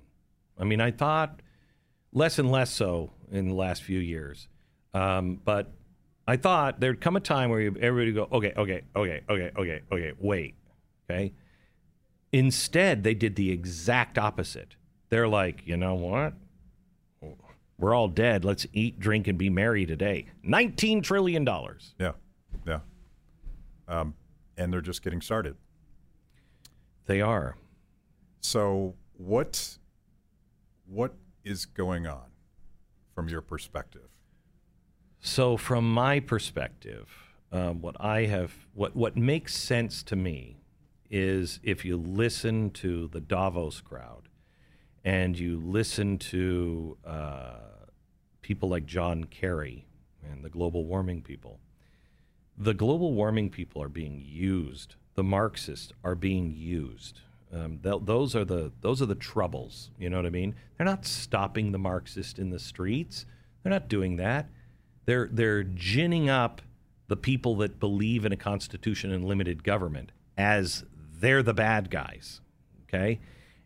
[0.59, 1.43] I mean, I thought
[2.13, 4.49] less and less so in the last few years.
[4.95, 5.73] Um, but
[6.27, 9.81] I thought there'd come a time where everybody would go, okay, okay, okay, okay, okay,
[9.91, 10.55] okay, wait,
[11.11, 11.33] okay.
[12.33, 14.77] Instead, they did the exact opposite.
[15.09, 16.35] They're like, you know what?
[17.83, 18.45] We're all dead.
[18.45, 20.27] Let's eat, drink, and be merry today.
[20.49, 21.45] $19 trillion.
[21.99, 22.13] Yeah,
[22.65, 22.79] yeah.
[23.89, 24.15] Um,
[24.57, 25.57] and they're just getting started.
[27.07, 27.57] They are.
[28.41, 29.79] So what
[30.87, 32.27] what is going on
[33.17, 34.09] from your perspective?
[35.19, 37.09] So, from my perspective,
[37.51, 40.61] um, what I have, what what makes sense to me,
[41.11, 44.29] is if you listen to the Davos crowd,
[45.05, 47.55] and you listen to uh,
[48.43, 49.87] people like John Kerry
[50.31, 51.61] and the global warming people.
[52.59, 54.97] The global warming people are being used.
[55.15, 57.21] The Marxists are being used.
[57.53, 59.91] Um, th- those are the those are the troubles.
[59.99, 60.55] You know what I mean?
[60.77, 63.27] They're not stopping the Marxists in the streets.
[63.63, 64.49] They're not doing that.
[65.05, 66.63] They're they're ginning up
[67.09, 72.41] the people that believe in a constitution and limited government as they're the bad guys.
[72.85, 73.21] Okay,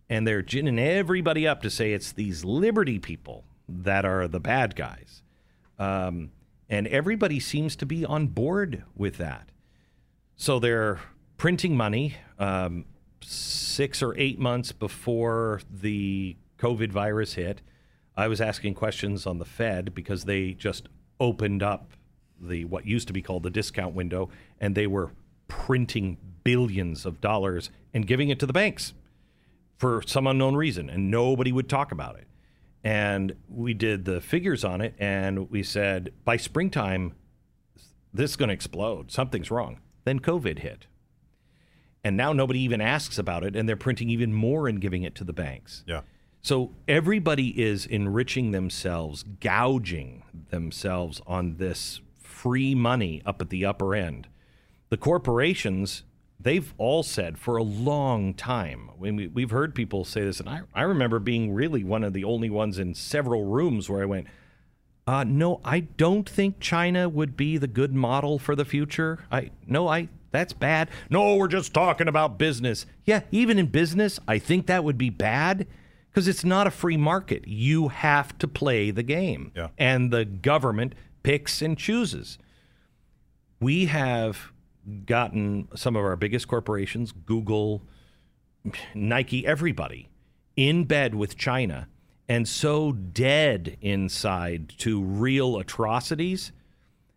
[0.09, 4.77] and they're ginning everybody up to say it's these liberty people that are the bad
[4.77, 5.23] guys.
[5.79, 6.31] Um,
[6.69, 9.51] and everybody seems to be on board with that.
[10.37, 11.01] So they're
[11.37, 12.85] printing money um,
[13.23, 17.63] six or eight months before the COVID virus hit.
[18.17, 20.89] I was asking questions on the Fed because they just
[21.21, 21.93] opened up
[22.41, 24.29] the what used to be called the discount window,
[24.61, 25.13] and they were
[25.49, 28.93] printing billions of dollars and giving it to the banks
[29.79, 32.27] for some unknown reason, and nobody would talk about it.
[32.87, 37.15] And we did the figures on it, and we said by springtime,
[38.15, 39.11] this is going to explode.
[39.11, 39.81] Something's wrong.
[40.05, 40.87] Then COVID hit.
[42.05, 45.17] And now nobody even asks about it, and they're printing even more and giving it
[45.17, 45.83] to the banks.
[45.85, 46.03] Yeah.
[46.43, 53.97] So everybody is enriching themselves, gouging themselves on this free money up at the upper
[53.97, 54.29] end.
[54.91, 56.05] The corporations,
[56.47, 60.49] they've all said for a long time, when we, we've heard people say this, and
[60.49, 64.05] I, I remember being really one of the only ones in several rooms where I
[64.05, 64.29] went,
[65.09, 69.19] uh, no, I don't think China would be the good model for the future.
[69.31, 70.89] I no, I that's bad.
[71.11, 72.87] No, we're just talking about business.
[73.05, 75.67] Yeah, even in business, I think that would be bad
[76.11, 77.47] because it's not a free market.
[77.47, 79.53] You have to play the game.
[79.55, 79.69] Yeah.
[79.79, 82.39] And the government picks and chooses.
[83.61, 84.53] We have
[85.05, 87.83] gotten some of our biggest corporations, Google,
[88.95, 90.09] Nike, everybody,
[90.57, 91.89] in bed with China
[92.29, 96.53] and so dead inside to real atrocities,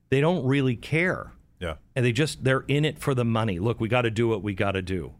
[0.10, 1.32] they don't really care.
[1.60, 1.75] Yeah.
[1.95, 3.60] And they just, they're in it for the money.
[3.60, 5.13] Look, we got to do what we got to do.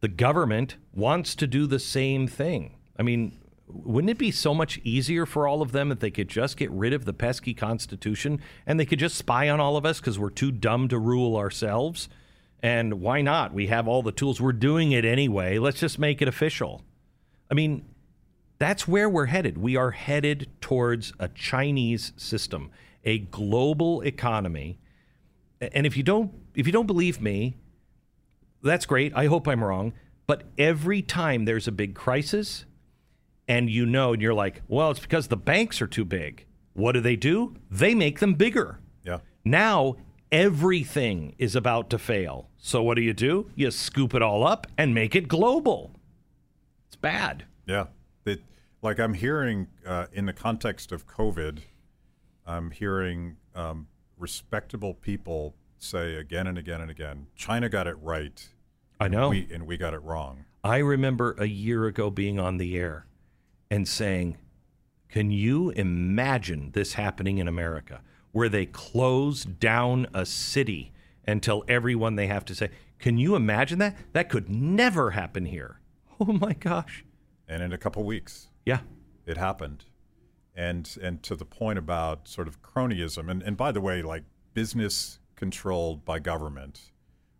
[0.00, 2.76] The government wants to do the same thing.
[2.98, 3.38] I mean,
[3.72, 6.70] wouldn't it be so much easier for all of them if they could just get
[6.70, 10.18] rid of the pesky Constitution and they could just spy on all of us because
[10.18, 12.08] we're too dumb to rule ourselves?
[12.62, 13.52] And why not?
[13.52, 14.40] We have all the tools.
[14.40, 15.58] We're doing it anyway.
[15.58, 16.82] Let's just make it official.
[17.50, 17.84] I mean,
[18.58, 19.58] that's where we're headed.
[19.58, 22.70] We are headed towards a Chinese system,
[23.04, 24.78] a global economy.
[25.60, 27.56] And if you don't if you don't believe me,
[28.62, 29.12] that's great.
[29.16, 29.92] I hope I'm wrong.
[30.26, 32.64] But every time there's a big crisis,
[33.48, 36.46] and you know, and you're like, well, it's because the banks are too big.
[36.74, 37.54] What do they do?
[37.70, 38.80] They make them bigger.
[39.04, 39.18] Yeah.
[39.44, 39.96] Now
[40.30, 42.48] everything is about to fail.
[42.56, 43.50] So what do you do?
[43.54, 45.92] You scoop it all up and make it global.
[46.86, 47.44] It's bad.
[47.66, 47.86] Yeah.
[48.24, 48.42] It,
[48.80, 51.58] like I'm hearing uh, in the context of COVID,
[52.46, 58.48] I'm hearing um, respectable people say again and again and again, China got it right.
[59.00, 59.30] I know.
[59.30, 60.44] We, and we got it wrong.
[60.64, 63.06] I remember a year ago being on the air
[63.72, 64.36] and saying,
[65.08, 70.92] Can you imagine this happening in America where they close down a city
[71.24, 73.96] and tell everyone they have to say, Can you imagine that?
[74.12, 75.78] That could never happen here.
[76.20, 77.04] Oh my gosh.
[77.48, 78.80] And in a couple weeks, Yeah.
[79.26, 79.86] it happened.
[80.54, 84.22] And and to the point about sort of cronyism, and, and by the way, like
[84.54, 86.92] business controlled by government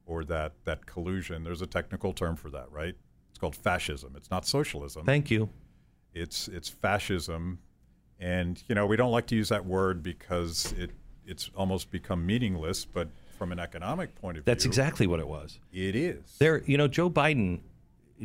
[0.04, 2.96] or that that collusion, there's a technical term for that, right?
[3.30, 4.14] It's called fascism.
[4.16, 5.04] It's not socialism.
[5.04, 5.50] Thank you.
[6.14, 7.58] It's it's fascism
[8.20, 10.90] and you know we don't like to use that word because it
[11.26, 13.08] it's almost become meaningless but
[13.42, 14.52] from an economic point of view.
[14.52, 15.58] That's view exactly what it was.
[15.72, 17.58] it is There, you know, Joe Biden.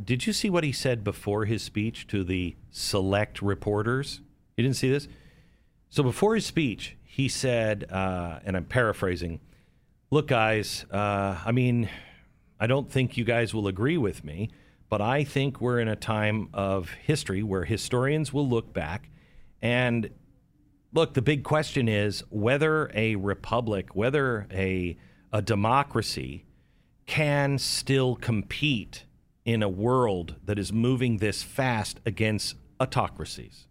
[0.05, 4.21] Did you see what he said before his speech to the select reporters?
[4.55, 5.07] You didn't see this.
[5.89, 9.39] So before his speech, he said, uh, and I'm paraphrasing.
[10.11, 10.85] Look, guys.
[10.91, 11.89] Uh, I mean,
[12.59, 14.51] I don't think you guys will agree with me,
[14.89, 19.09] but I think we're in a time of history where historians will look back
[19.61, 20.09] and
[20.93, 24.97] look, the big question is whether a republic, whether a
[25.31, 26.45] a democracy
[27.05, 29.03] can still compete
[29.45, 33.67] in a world that is moving this fast against autocracies.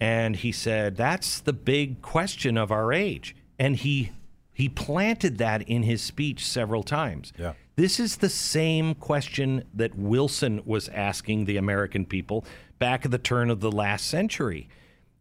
[0.00, 3.36] And he said that's the big question of our age.
[3.58, 4.12] And he
[4.52, 7.32] he planted that in his speech several times.
[7.38, 7.54] Yeah.
[7.74, 12.44] This is the same question that Wilson was asking the American people
[12.78, 14.68] back at the turn of the last century.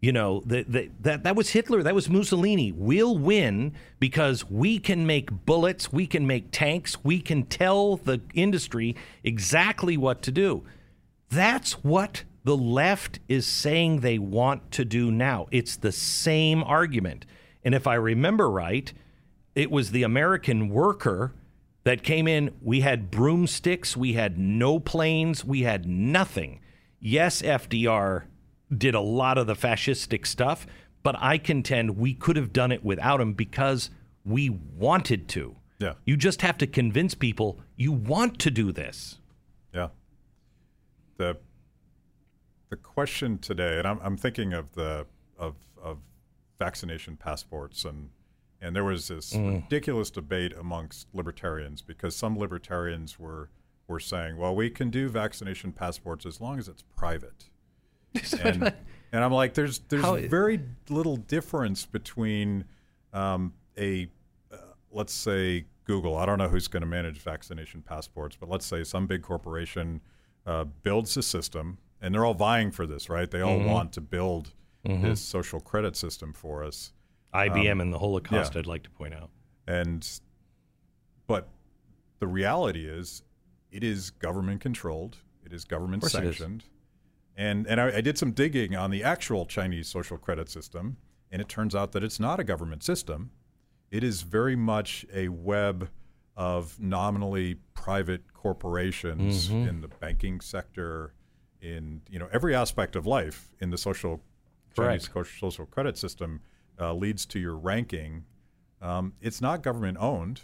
[0.02, 2.72] You know, the, the, that, that was Hitler, that was Mussolini.
[2.72, 8.20] We'll win because we can make bullets, we can make tanks, we can tell the
[8.34, 10.64] industry exactly what to do.
[11.30, 15.48] That's what the left is saying they want to do now.
[15.52, 17.26] It's the same argument.
[17.64, 18.92] And if I remember right,
[19.54, 21.34] it was the American worker
[21.84, 22.54] that came in.
[22.62, 26.60] We had broomsticks, we had no planes, we had nothing.
[27.00, 28.24] Yes, FDR
[28.76, 30.66] did a lot of the fascistic stuff,
[31.04, 33.90] but I contend we could have done it without him because
[34.24, 35.56] we wanted to.
[35.80, 35.94] Yeah.
[36.06, 39.18] You just have to convince people you want to do this.
[39.74, 39.88] yeah
[41.18, 41.38] the
[42.70, 45.06] the question today and I'm, I'm thinking of the
[45.38, 45.98] of of
[46.60, 48.10] vaccination passports and
[48.62, 53.50] and there was this ridiculous debate amongst libertarians because some libertarians were
[53.88, 57.50] were saying well we can do vaccination passports as long as it's private.
[58.44, 58.74] And,
[59.14, 62.66] and I'm like, there's there's How- very little difference between
[63.14, 64.10] um, a
[64.52, 64.58] uh,
[64.92, 66.18] let's say Google.
[66.18, 70.02] I don't know who's going to manage vaccination passports, but let's say some big corporation
[70.46, 73.30] uh, builds a system, and they're all vying for this, right?
[73.32, 74.54] They all want to build
[75.04, 76.92] this social credit system for us,
[77.34, 78.60] IBM and the Holocaust, yeah.
[78.60, 79.30] I'd like to point out.
[79.68, 80.08] and
[81.28, 81.50] but
[82.20, 83.24] the reality is,
[83.72, 85.18] it is government controlled.
[85.46, 86.38] It is government course it is.
[86.38, 86.64] sanctioned.
[87.38, 90.98] And and I, I did some digging on the actual Chinese social credit system,
[91.32, 93.32] and it turns out that it's not a government system.
[93.90, 95.90] It is very much a web
[96.36, 99.68] of nominally private corporations Mm-hmm.
[99.70, 101.14] in the banking sector,
[101.62, 104.22] in you know every aspect of life in the social
[104.76, 106.42] Chinese social credit system
[106.82, 108.26] uh, leads to your ranking.
[108.82, 110.42] Um, it's not government owned.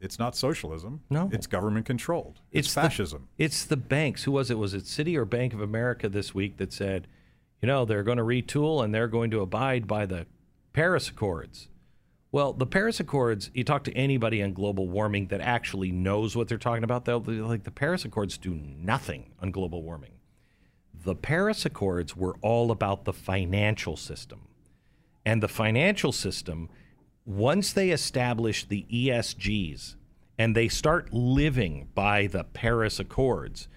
[0.00, 1.02] It's not socialism.
[1.10, 1.28] No.
[1.32, 2.40] it's government controlled.
[2.52, 3.28] It's, It's the- fascism.
[3.36, 4.22] It's the banks.
[4.24, 4.58] Who was it?
[4.58, 7.06] Was it Citi or Bank of America this week that said,
[7.60, 10.26] you know, they're going to retool and they're going to abide by the
[10.72, 11.68] Paris Accords.
[12.32, 16.46] Well, the Paris Accords, you talk to anybody on global warming that actually knows what
[16.48, 20.12] they're talking about, they'll be like the Paris Accords do nothing on global warming.
[21.02, 24.42] The Paris Accords were all about the financial system.
[25.24, 26.68] And the financial system,
[27.24, 29.96] once they establish the ESGs
[30.38, 33.68] and they start living by the Paris Accords,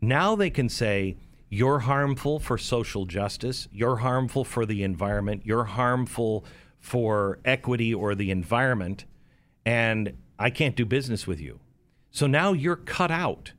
[0.00, 1.16] now they can say,
[1.48, 6.44] you're harmful for social justice, you're harmful for the environment, you're harmful
[6.80, 9.04] for equity or the environment,
[9.64, 11.60] and I can't do business with you.
[12.10, 13.52] So now you're cut out.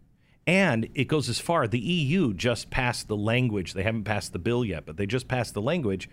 [0.45, 1.67] And it goes as far.
[1.67, 3.73] The EU just passed the language.
[3.73, 6.09] They haven't passed the bill yet, but they just passed the language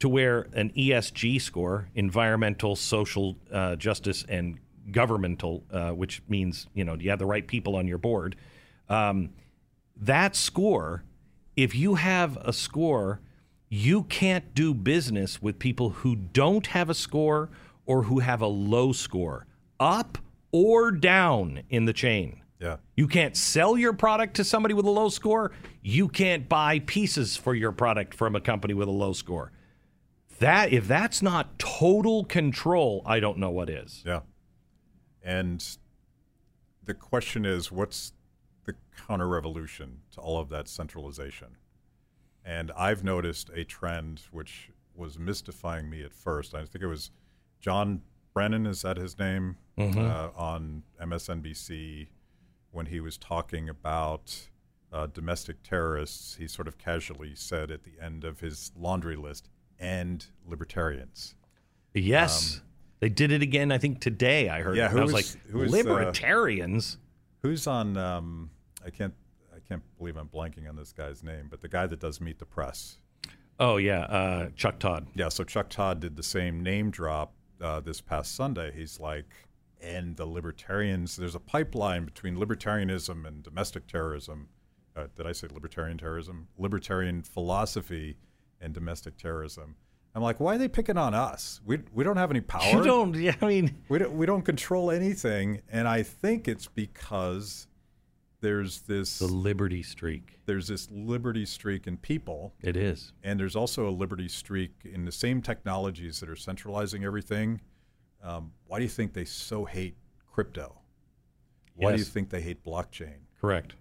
[0.00, 4.58] to where an ESG score, environmental, social uh, justice, and
[4.90, 8.36] governmental, uh, which means you know do you have the right people on your board.
[8.88, 9.30] Um,
[9.96, 11.02] that score,
[11.56, 13.20] if you have a score,
[13.68, 17.50] you can't do business with people who don't have a score
[17.84, 19.46] or who have a low score,
[19.80, 20.18] up
[20.52, 22.42] or down in the chain.
[22.60, 22.76] Yeah.
[22.96, 25.52] You can't sell your product to somebody with a low score.
[25.82, 29.52] You can't buy pieces for your product from a company with a low score.
[30.38, 34.02] That if that's not total control, I don't know what is.
[34.06, 34.20] Yeah.
[35.22, 35.64] And
[36.84, 38.12] the question is what's
[38.64, 38.74] the
[39.06, 41.56] counter revolution to all of that centralization?
[42.44, 46.54] And I've noticed a trend which was mystifying me at first.
[46.54, 47.10] I think it was
[47.60, 49.56] John Brennan, is that his name?
[49.76, 49.98] Mm-hmm.
[49.98, 52.08] Uh, on MSNBC
[52.70, 54.48] when he was talking about
[54.92, 59.48] uh, domestic terrorists, he sort of casually said at the end of his laundry list,
[59.78, 61.34] and libertarians.
[61.94, 62.60] Yes.
[63.00, 64.48] they did it again, I think, today.
[64.48, 64.72] I heard.
[64.72, 66.98] Um, Yeah, who I was was- like, who was, uh, libertarians.
[67.42, 67.96] Who's on?
[67.96, 68.50] Um,
[68.84, 69.14] I can't.
[69.54, 72.38] I can't believe I'm blanking on this guy's name, but the guy that does Meet
[72.38, 72.98] the Press.
[73.60, 74.00] oh, yeah.
[74.02, 75.08] Uh, Chuck Todd.
[75.14, 78.72] Yeah, so Chuck Todd did the same name drop uh, this past Sunday.
[78.74, 79.26] He's like,
[79.80, 84.48] and the libertarians, there's a pipeline between libertarianism and domestic terrorism.
[84.96, 86.48] Uh, did I say libertarian terrorism?
[86.56, 88.16] Libertarian philosophy
[88.60, 89.76] and domestic terrorism.
[90.14, 91.60] I'm like, why are they picking on us?
[91.64, 92.64] We, we don't have any power.
[92.78, 95.60] You don't, yeah, I mean, we don't, we don't control anything.
[95.70, 97.66] And I think it's because
[98.40, 100.38] there's this the liberty streak.
[100.46, 103.12] there's this liberty streak in people It is.
[103.24, 107.60] and there's also a liberty streak in the same technologies that are centralizing everything.
[108.22, 109.96] Um, why do you think they so hate
[110.32, 110.80] crypto?
[111.74, 113.18] Why do you think they hate blockchain?
[113.40, 113.74] Correct.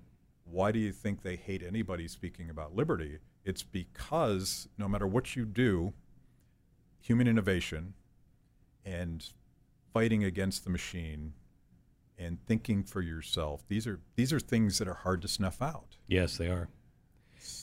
[0.44, 3.18] Why do you think they hate anybody speaking about liberty?
[3.48, 5.94] It's because no matter what you do,
[7.00, 7.94] human innovation
[8.84, 9.26] and
[9.94, 11.32] fighting against the machine
[12.18, 15.96] and thinking for yourself, these are these are things that are hard to snuff out.
[16.08, 16.68] Yes, they are.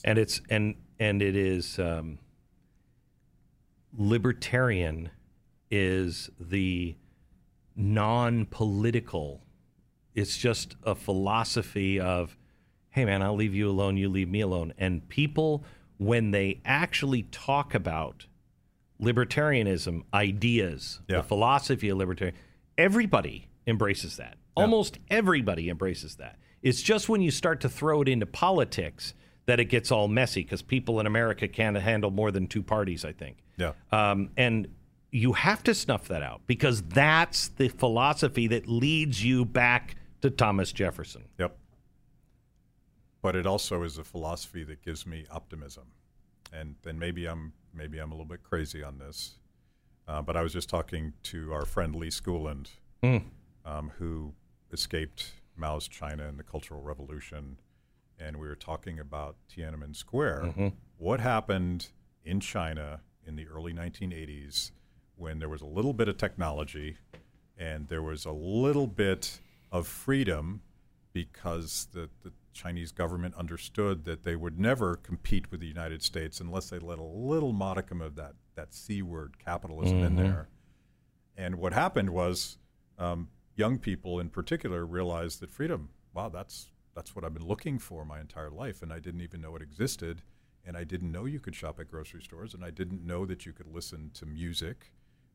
[0.03, 2.17] And it's and and it is um,
[3.95, 5.11] libertarian
[5.69, 6.95] is the
[7.75, 9.43] non-political.
[10.15, 12.37] It's just a philosophy of,
[12.95, 14.73] hey man, I'll leave you alone, you leave me alone.
[14.77, 15.65] And people,
[15.97, 18.25] when they actually talk about
[19.01, 21.17] libertarianism, ideas, Yeah.
[21.17, 22.35] the philosophy of libertarian,
[22.77, 24.37] everybody embraces that.
[24.55, 26.39] Almost everybody embraces that.
[26.61, 29.13] It's just when you start to throw it into politics
[29.45, 33.03] that it gets all messy because people in America can't handle more than two parties,
[33.03, 33.39] I think.
[33.57, 33.73] Yeah.
[33.91, 34.69] Um, and
[35.11, 40.29] you have to snuff that out because that's the philosophy that leads you back to
[40.29, 41.25] Thomas Jefferson.
[41.37, 41.57] Yep.
[43.25, 45.85] But it also is a philosophy that gives me optimism,
[46.53, 49.39] and then maybe I'm maybe I'm a little bit crazy on this,
[50.07, 52.69] uh, but I was just talking to our friend Lee Schooland,
[53.65, 54.33] um, who
[54.71, 57.57] escaped Mao's China and the Cultural Revolution,
[58.19, 60.53] and we were talking about Tiananmen Square.
[60.99, 61.87] What happened
[62.23, 64.69] in China in the early 1980s
[65.15, 66.97] when there was a little bit of technology
[67.57, 69.39] and there was a little bit
[69.71, 70.61] of freedom
[71.11, 76.39] because the, the Chinese government understood that they would never compete with the United States
[76.39, 80.47] unless they let a little modicum of that, that C word, capitalism, in there.
[81.37, 82.57] And what happened was
[82.97, 87.77] um, young people in particular realized that freedom, wow, that's, that's what I've been looking
[87.77, 88.81] for my entire life.
[88.81, 90.21] And I didn't even know it existed.
[90.65, 92.53] And I didn't know you could shop at grocery stores.
[92.53, 94.93] And I didn't know that you could listen to music.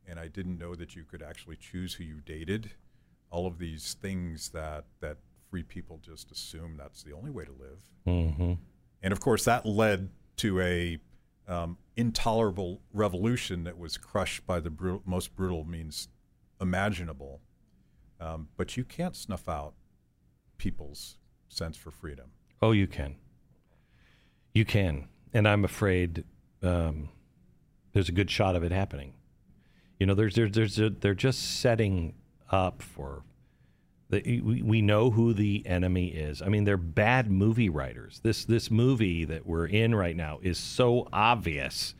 [0.08, 2.70] And I didn't know that you could actually choose who you dated.
[3.30, 5.18] All of these things that, that
[5.50, 7.80] free people just assume that's the only way to live.
[8.06, 8.52] Mm-hmm.
[9.02, 10.98] And of course, that led to a
[11.48, 16.08] um, intolerable revolution that was crushed by the bru- most brutal means
[16.60, 17.40] imaginable.
[18.20, 19.74] Um, but you can't snuff out
[20.58, 21.16] people's
[21.48, 22.30] sense for freedom.
[22.62, 23.16] Oh, you can.
[24.54, 25.08] You can.
[25.32, 26.24] And I'm afraid
[26.62, 27.08] um,
[27.92, 29.14] there's a good shot of it happening.
[29.98, 32.14] You know, there's, there's, there's a, they're just setting
[32.50, 33.24] up for.
[34.10, 36.42] We, we know who the enemy is.
[36.42, 38.20] I mean, they're bad movie writers.
[38.22, 41.94] This this movie that we're in right now is so obvious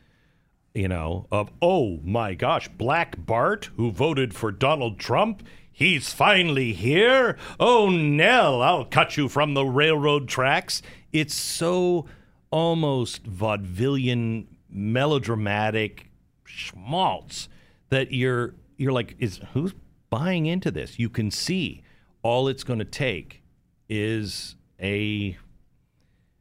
[0.73, 6.73] you know, of, oh my gosh, Black Bart, who voted for Donald Trump, he's finally
[6.73, 7.37] here.
[7.59, 10.81] Oh, Nell, I'll cut you from the railroad tracks.
[11.11, 12.05] It's so
[12.51, 16.07] almost vaudevillian, melodramatic
[16.45, 17.49] schmaltz
[17.89, 19.73] that you're you're like, is who's
[20.09, 20.97] buying into this?
[20.97, 21.83] You can see
[22.23, 23.41] all it's going to take
[23.89, 25.37] is a.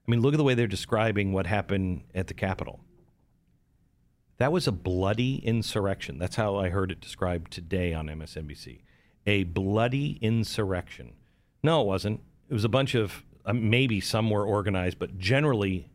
[0.07, 2.81] I mean, look at the way they're describing what happened at the Capitol.
[4.39, 6.19] That was a bloody insurrection.
[6.19, 8.81] That's how I heard it described today on MSNBC.
[9.27, 11.13] A bloody insurrection.
[11.63, 12.21] No, it wasn't.
[12.49, 15.89] It was a bunch of uh, maybe some were organized, but generally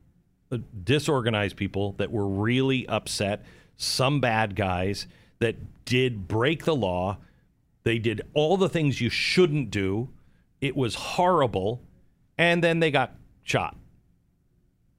[0.52, 3.44] uh, disorganized people that were really upset.
[3.78, 5.08] Some bad guys
[5.40, 5.56] that
[5.86, 7.18] did break the law.
[7.86, 10.10] They did all the things you shouldn't do.
[10.60, 11.82] It was horrible,
[12.38, 13.78] and then they got shot.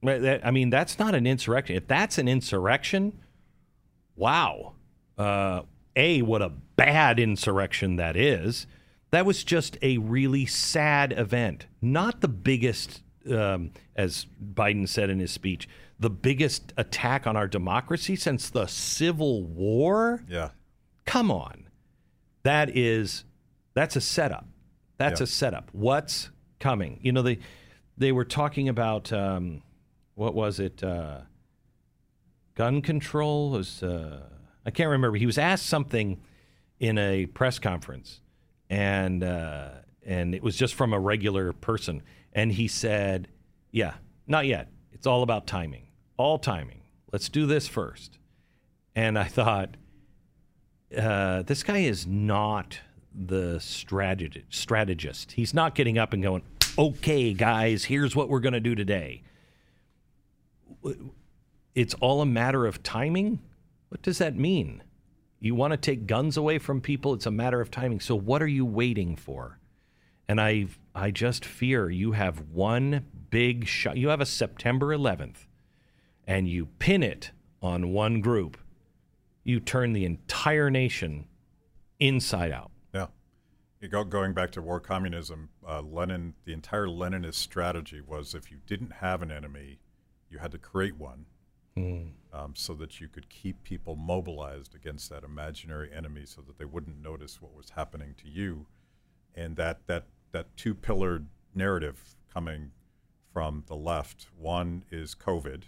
[0.03, 1.75] I mean, that's not an insurrection.
[1.75, 3.19] If that's an insurrection,
[4.15, 4.73] wow.
[5.17, 5.61] Uh,
[5.95, 8.65] a, what a bad insurrection that is.
[9.11, 11.67] That was just a really sad event.
[11.81, 15.67] Not the biggest um, as Biden said in his speech,
[15.99, 20.23] the biggest attack on our democracy since the Civil War.
[20.27, 20.49] Yeah.
[21.05, 21.66] Come on,
[22.47, 23.23] that is
[23.73, 24.45] that's a setup.
[24.97, 25.25] That's Yeah.
[25.25, 25.69] a setup.
[25.73, 26.29] What's
[26.59, 26.99] coming?
[27.03, 27.39] You know they
[27.97, 29.61] they were talking about um,
[30.15, 30.83] what was it?
[30.83, 31.21] Uh,
[32.55, 34.21] gun control was uh,
[34.65, 35.17] I can't remember.
[35.17, 36.19] He was asked something
[36.79, 38.21] in a press conference,
[38.69, 39.69] and uh,
[40.05, 42.01] and it was just from a regular person,
[42.33, 43.27] and he said,
[43.71, 43.95] "Yeah,
[44.25, 44.69] not yet.
[44.91, 45.87] It's all about timing.
[46.17, 46.81] All timing.
[47.11, 48.17] Let's do this first.
[48.95, 49.77] And I thought,
[50.95, 52.79] uh, this guy is not
[53.13, 55.31] the strategi- strategist.
[55.33, 56.43] He's not getting up and going,
[56.77, 59.23] "Okay, guys, here's what we're going to do today."
[61.75, 63.39] it's all a matter of timing.
[63.89, 64.83] What does that mean?
[65.39, 67.99] You want to take guns away from people, it's a matter of timing.
[67.99, 69.59] So what are you waiting for?
[70.27, 73.97] And I I just fear you have one big shot.
[73.97, 75.45] You have a September 11th
[76.25, 77.31] and you pin it
[77.61, 78.57] on one group.
[79.47, 81.25] You turn the entire nation
[82.01, 82.69] inside out.
[82.93, 83.07] Yeah.
[83.79, 88.51] You go, going back to war communism, uh, Lenin, the entire Leninist strategy was if
[88.51, 89.79] you didn't have an enemy,
[90.29, 91.27] you had to create one
[92.33, 96.65] um, so that you could keep people mobilized against that imaginary enemy so that they
[96.65, 98.65] wouldn't notice what was happening to you.
[99.33, 102.71] And that, that, that two pillared narrative coming
[103.31, 105.63] from the left one is COVID,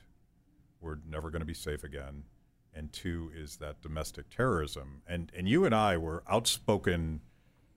[0.81, 2.23] we're never going to be safe again.
[2.79, 5.01] And two is that domestic terrorism.
[5.05, 7.19] And, and you and I were outspoken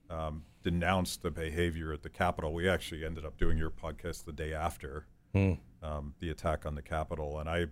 [0.09, 2.53] um, denounced the behavior at the Capitol.
[2.53, 5.05] We actually ended up doing your podcast the day after
[5.81, 7.65] um, the attack on the Capitol, and I,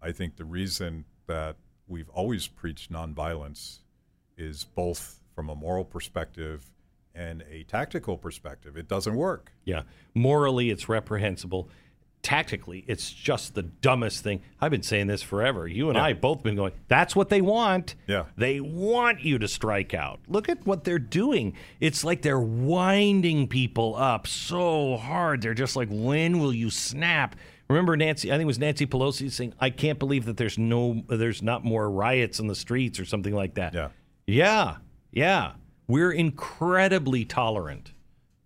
[0.00, 1.56] I think the reason that
[1.88, 3.78] we've always preached nonviolence
[4.36, 6.70] is both from a moral perspective
[7.14, 8.76] and a tactical perspective.
[8.76, 9.52] It doesn't work.
[9.64, 9.82] Yeah.
[10.14, 11.68] Morally, it's reprehensible.
[12.28, 14.42] Tactically, it's just the dumbest thing.
[14.60, 15.66] I've been saying this forever.
[15.66, 17.94] You and I have both been going, that's what they want.
[18.06, 18.26] Yeah.
[18.36, 20.20] They want you to strike out.
[20.28, 21.54] Look at what they're doing.
[21.80, 25.40] It's like they're winding people up so hard.
[25.40, 27.34] They're just like, when will you snap?
[27.70, 31.04] Remember Nancy, I think it was Nancy Pelosi saying, I can't believe that there's no
[31.08, 33.72] there's not more riots in the streets or something like that.
[33.72, 33.88] Yeah.
[34.26, 34.76] Yeah.
[35.12, 35.52] Yeah.
[35.86, 37.92] We're incredibly tolerant.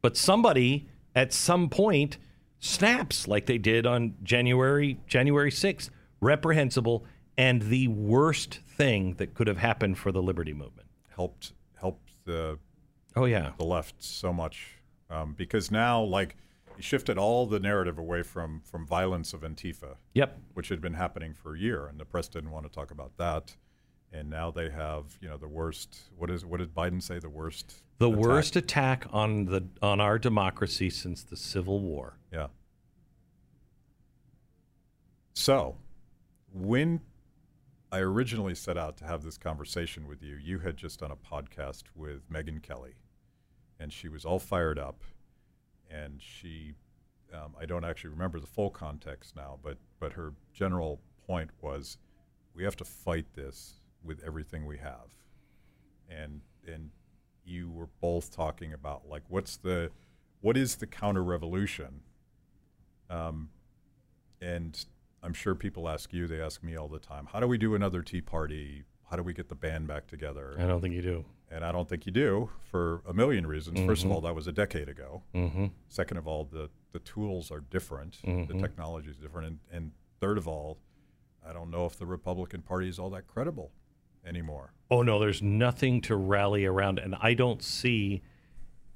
[0.02, 2.16] But somebody at some point
[2.62, 5.90] snaps like they did on January January 6th.
[6.20, 7.04] Reprehensible
[7.36, 10.88] and the worst thing that could have happened for the liberty movement.
[11.14, 12.58] Helped helped the
[13.16, 13.50] Oh yeah.
[13.58, 14.76] the left so much
[15.10, 16.36] um, because now, like,
[16.76, 19.96] you shifted all the narrative away from from violence of Antifa.
[20.14, 20.38] Yep.
[20.54, 23.16] which had been happening for a year, and the press didn't want to talk about
[23.18, 23.56] that.
[24.14, 25.98] And now they have, you know, the worst.
[26.16, 26.44] What is?
[26.44, 27.18] What did Biden say?
[27.18, 27.82] The worst.
[28.02, 28.20] The attack?
[28.20, 32.18] worst attack on the on our democracy since the Civil War.
[32.32, 32.48] Yeah.
[35.34, 35.76] So,
[36.52, 37.00] when
[37.92, 41.16] I originally set out to have this conversation with you, you had just done a
[41.16, 42.94] podcast with Megyn Kelly,
[43.78, 45.04] and she was all fired up,
[45.88, 46.72] and she,
[47.32, 51.98] um, I don't actually remember the full context now, but but her general point was,
[52.52, 55.14] we have to fight this with everything we have,
[56.10, 56.90] and and
[57.44, 59.90] you were both talking about like what's the
[60.40, 62.00] what is the counter revolution
[63.10, 63.50] um,
[64.40, 64.84] and
[65.22, 67.74] I'm sure people ask you, they ask me all the time, how do we do
[67.74, 68.84] another Tea Party?
[69.08, 70.56] How do we get the band back together?
[70.58, 71.24] I don't think you do.
[71.50, 73.78] And I don't think you do for a million reasons.
[73.80, 75.22] First of all, that was a decade ago.
[75.34, 75.66] Mm-hmm.
[75.88, 79.46] Second of all, the, the tools are different, the technology is different.
[79.48, 80.78] And, and third of all,
[81.46, 83.70] I don't know if the Republican Party is all that credible
[84.26, 84.72] anymore.
[84.90, 88.22] Oh no, there's nothing to rally around, and I don't see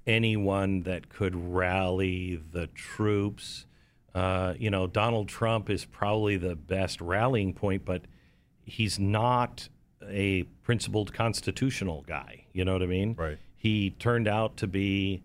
[0.06, 3.66] anyone that could rally the troops.
[4.14, 8.02] Uh, you know, Donald Trump is probably the best rallying point, but
[8.64, 9.68] he's not
[10.08, 12.44] a principled constitutional guy.
[12.52, 13.14] You know what I mean?
[13.18, 13.38] Right.
[13.56, 15.22] He turned out to be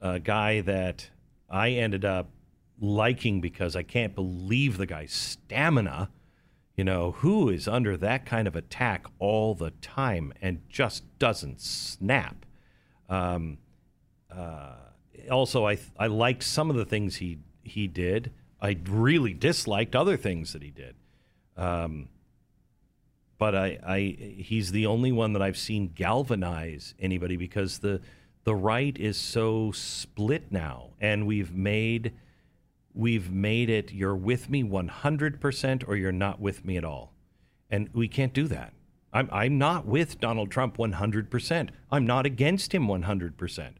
[0.00, 1.10] a guy that
[1.48, 2.28] I ended up
[2.80, 6.10] liking because I can't believe the guy's stamina.
[6.76, 11.60] You know, who is under that kind of attack all the time and just doesn't
[11.60, 12.44] snap?
[13.08, 13.58] Um,
[14.34, 14.74] uh,
[15.30, 18.32] also, I I liked some of the things he he did.
[18.60, 20.96] I really disliked other things that he did.
[21.56, 22.08] Um,
[23.38, 28.00] but I, I he's the only one that I've seen galvanize anybody because the
[28.44, 32.12] the right is so split now, and we've made
[32.94, 37.12] we've made it you're with me 100% or you're not with me at all.
[37.68, 38.72] And we can't do that.
[39.12, 41.68] I'm, I'm not with Donald Trump 100%.
[41.90, 43.70] I'm not against him 100%.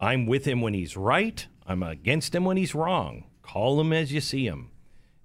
[0.00, 1.46] I'm with him when he's right.
[1.66, 3.24] I'm against him when he's wrong.
[3.42, 4.70] call him as you see him.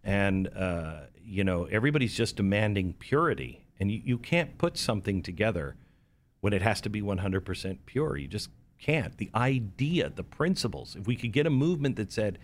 [0.04, 3.66] And, uh, you know, everybody's just demanding purity.
[3.80, 5.76] And you, you can't put something together
[6.42, 8.18] when it has to be 100% pure.
[8.18, 9.18] You just can't.
[9.18, 12.40] The idea, the principles, if we could get a movement that said,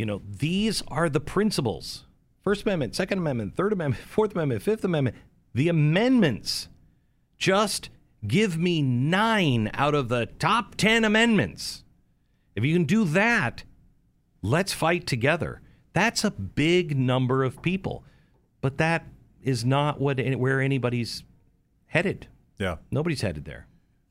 [0.00, 2.06] you know, these are the principles
[2.42, 5.14] First Amendment, Second Amendment, Third Amendment, Fourth Amendment, Fifth Amendment,
[5.52, 6.70] the amendments.
[7.36, 7.90] Just
[8.26, 11.84] give me nine out of the top 10 amendments.
[12.56, 13.64] If you can do that,
[14.40, 15.60] let's fight together.
[15.92, 18.02] That's a big number of people.
[18.62, 19.06] But that
[19.42, 21.24] is not what where anybody's
[21.88, 22.26] headed.
[22.58, 22.76] Yeah.
[22.90, 23.66] Nobody's headed there.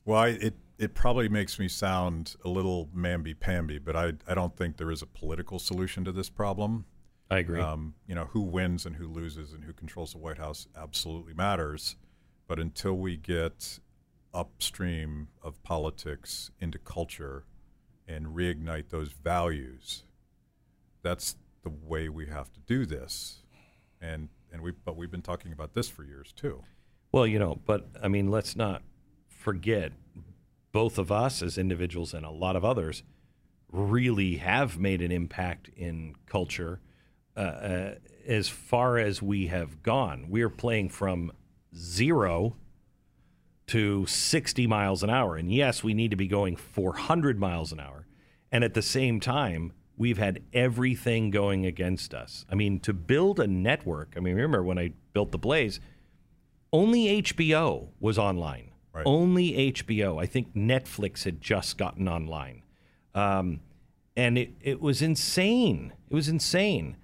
[0.05, 4.33] Well, I, it it probably makes me sound a little mamby pamby, but I I
[4.33, 6.85] don't think there is a political solution to this problem.
[7.29, 7.61] I agree.
[7.61, 11.33] Um, you know, who wins and who loses and who controls the White House absolutely
[11.33, 11.95] matters.
[12.47, 13.79] But until we get
[14.33, 17.43] upstream of politics into culture
[18.07, 20.03] and reignite those values,
[21.03, 23.43] that's the way we have to do this.
[24.01, 26.63] And and we but we've been talking about this for years too.
[27.11, 28.81] Well, you know, but I mean, let's not
[29.27, 29.91] forget
[30.71, 33.03] both of us as individuals and a lot of others
[33.71, 36.79] really have made an impact in culture
[37.35, 37.95] uh, uh,
[38.27, 40.25] as far as we have gone.
[40.29, 41.31] We're playing from
[41.75, 42.55] zero
[43.67, 45.35] to 60 miles an hour.
[45.35, 48.07] And yes, we need to be going 400 miles an hour.
[48.51, 52.45] And at the same time, we've had everything going against us.
[52.49, 55.79] I mean, to build a network, I mean, remember when I built The Blaze,
[56.73, 58.68] only HBO was online.
[58.93, 59.03] Right.
[59.05, 60.21] Only HBO.
[60.21, 62.63] I think Netflix had just gotten online.
[63.13, 63.61] Um,
[64.15, 65.93] and it, it was insane.
[66.09, 66.97] It was insane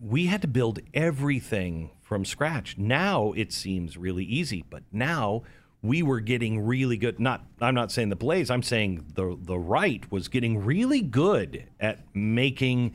[0.00, 2.78] we had to build everything from scratch.
[2.78, 5.42] Now it seems really easy, but now
[5.82, 7.20] we were getting really good.
[7.20, 8.50] Not, I'm not saying the Blaze.
[8.50, 12.94] I'm saying the the right was getting really good at making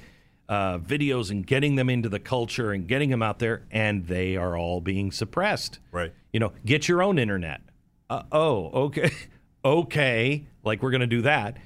[0.50, 4.36] uh, videos and getting them into the culture and getting them out there, and they
[4.36, 5.80] are all being suppressed.
[5.92, 6.14] Right.
[6.32, 7.62] You know, get your own internet.
[8.14, 9.12] Uh, oh, okay,
[9.66, 10.46] okay.
[10.64, 11.58] Like we're going to do that.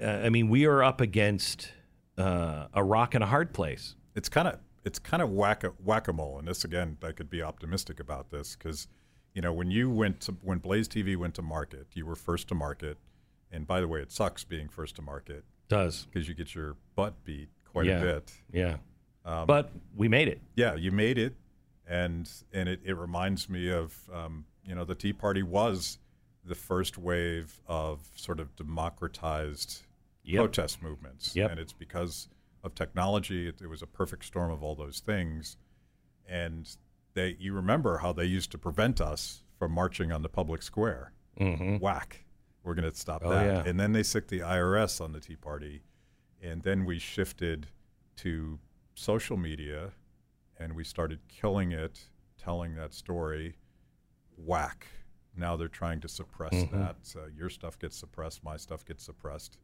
[0.00, 1.72] Uh, I mean, we are up against
[2.18, 6.08] uh, a rock and a hard place it's kind of it's kind of whack whack
[6.08, 6.38] a mole.
[6.38, 8.88] And this again, I could be optimistic about this because
[9.34, 12.48] you know when you went to when Blaze TV went to market, you were first
[12.48, 12.96] to market.
[13.52, 15.44] And by the way, it sucks being first to market.
[15.68, 17.98] Does because you get your butt beat quite yeah.
[17.98, 18.32] a bit.
[18.52, 18.76] Yeah.
[19.24, 20.40] Um, but we made it.
[20.54, 21.36] Yeah, you made it,
[21.86, 25.98] and and it, it reminds me of um, you know the Tea Party was
[26.44, 29.82] the first wave of sort of democratized
[30.24, 30.40] yep.
[30.40, 31.50] protest movements, yep.
[31.50, 32.28] and it's because
[32.66, 33.48] of technology.
[33.48, 35.56] It, it, was a perfect storm of all those things.
[36.28, 36.68] And
[37.14, 41.12] they, you remember how they used to prevent us from marching on the public square.
[41.40, 41.78] Mm-hmm.
[41.78, 42.24] Whack.
[42.64, 43.46] We're going to stop oh, that.
[43.46, 43.62] Yeah.
[43.64, 45.82] And then they sicked the IRS on the Tea Party.
[46.42, 47.68] And then we shifted
[48.16, 48.58] to
[48.94, 49.92] social media
[50.58, 52.00] and we started killing it,
[52.38, 53.56] telling that story.
[54.36, 54.86] Whack.
[55.36, 56.78] Now they're trying to suppress mm-hmm.
[56.78, 56.96] that.
[57.14, 59.58] Uh, your stuff gets suppressed, my stuff gets suppressed.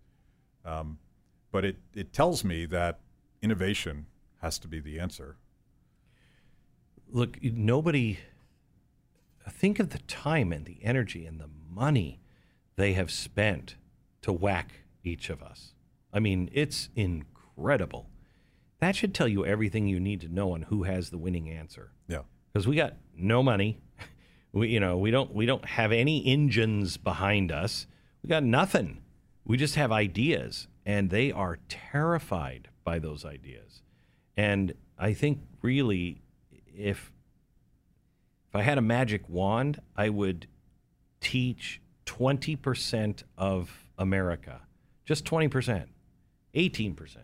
[0.64, 0.98] Um,
[1.50, 3.00] but it, it tells me that
[3.40, 4.06] innovation
[4.40, 5.36] has to be the answer.
[7.10, 8.18] Look, nobody,
[9.48, 12.20] think of the time and the energy and the money
[12.76, 13.76] they have spent
[14.22, 14.72] to whack
[15.04, 15.74] each of us.
[16.12, 18.08] I mean, it's incredible.
[18.80, 21.92] That should tell you everything you need to know on who has the winning answer.
[22.08, 22.22] Yeah.
[22.52, 23.78] Because we got no money.
[24.52, 27.86] We, you know, we don't we don't have any engines behind us.
[28.22, 29.02] We got nothing.
[29.44, 33.82] We just have ideas and they are terrified by those ideas.
[34.36, 36.22] And I think really,
[36.74, 37.12] if
[38.48, 40.46] if I had a magic wand, I would
[41.20, 44.60] teach 20% of America,
[45.06, 45.86] just 20%,
[46.54, 47.16] 18%,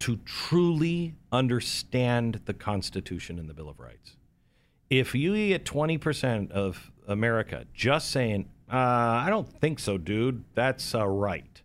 [0.00, 4.16] to truly understand the Constitution and the Bill of Rights.
[4.88, 10.94] If you get 20% of America just saying, uh, I don't think so, dude, that's
[10.94, 11.62] uh, right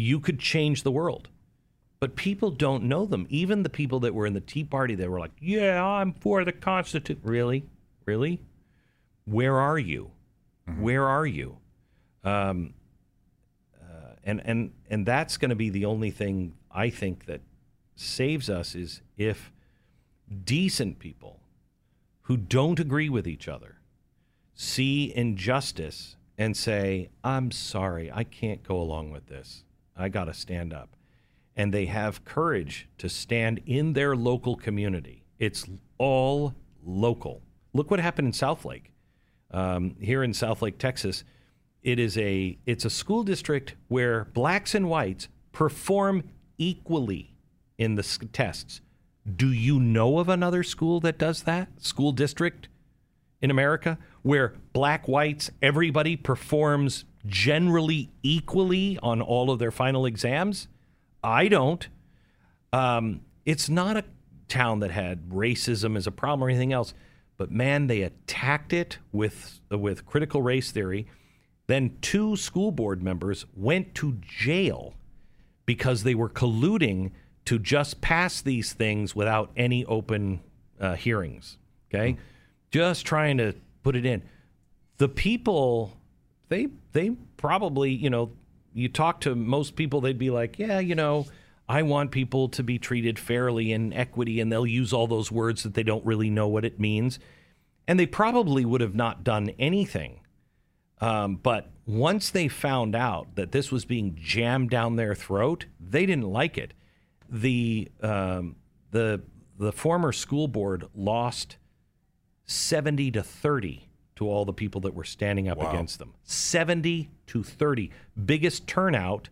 [0.00, 1.28] you could change the world.
[2.00, 3.26] But people don't know them.
[3.28, 6.44] Even the people that were in the Tea Party, they were like, "Yeah, I'm for
[6.44, 7.66] the Constitution." Really,
[8.06, 8.40] really,
[9.26, 10.10] where are you?
[10.66, 10.80] Mm-hmm.
[10.80, 11.58] Where are you?
[12.24, 12.72] Um,
[13.78, 17.42] uh, and and and that's going to be the only thing I think that
[17.96, 19.52] saves us is if
[20.44, 21.40] decent people
[22.30, 23.80] who don't agree with each other
[24.54, 29.64] see injustice and say, "I'm sorry, I can't go along with this."
[29.96, 30.94] I got to stand up.
[31.56, 35.24] And they have courage to stand in their local community.
[35.40, 35.66] It's
[35.98, 36.54] all
[36.84, 37.42] local.
[37.72, 38.92] Look what happened in Southlake.
[39.50, 41.24] Um, here in Southlake, Texas,
[41.82, 46.22] it is a it's a school district where blacks and whites perform
[46.58, 47.34] equally
[47.76, 48.82] in the tests.
[49.36, 51.68] Do you know of another school that does that?
[51.82, 52.68] School district
[53.40, 60.68] in America where black, whites, everybody performs generally equally on all of their final exams?
[61.22, 61.86] I don't.
[62.72, 64.04] Um, it's not a
[64.48, 66.94] town that had racism as a problem or anything else,
[67.36, 71.06] but man, they attacked it with with critical race theory.
[71.66, 74.94] Then two school board members went to jail
[75.66, 77.12] because they were colluding
[77.50, 80.38] to just pass these things without any open
[80.78, 81.58] uh, hearings.
[81.88, 82.16] Okay,
[82.70, 84.22] just trying to put it in.
[84.98, 85.96] The people,
[86.48, 88.30] they they probably you know,
[88.72, 91.26] you talk to most people, they'd be like, yeah, you know.
[91.68, 95.62] I want people to be treated fairly and equity, and they'll use all those words
[95.62, 97.20] that they don't really know what it means.
[97.86, 100.18] And they probably would have not done anything.
[101.00, 106.06] Um, but once they found out that this was being jammed down their throat, they
[106.06, 106.72] didn't like it.
[107.30, 108.56] The um,
[108.90, 109.22] the
[109.58, 111.56] the former school board lost
[112.46, 115.70] seventy to thirty to all the people that were standing up Wow.
[115.70, 116.14] against them.
[116.24, 117.90] Seventy to thirty,
[118.24, 119.28] biggest turnout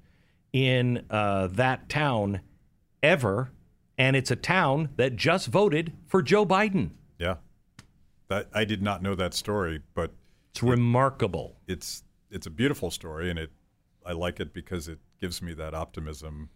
[0.53, 2.40] in uh, that town
[3.03, 3.51] ever,
[3.99, 6.90] and it's a town that just voted for Joe Biden.
[7.18, 7.36] Yeah.
[8.28, 10.12] That I did not know that story, but
[10.51, 11.57] It's remarkable.
[11.66, 13.51] it's it's a beautiful story and it
[14.07, 16.51] I like it because it gives me that optimism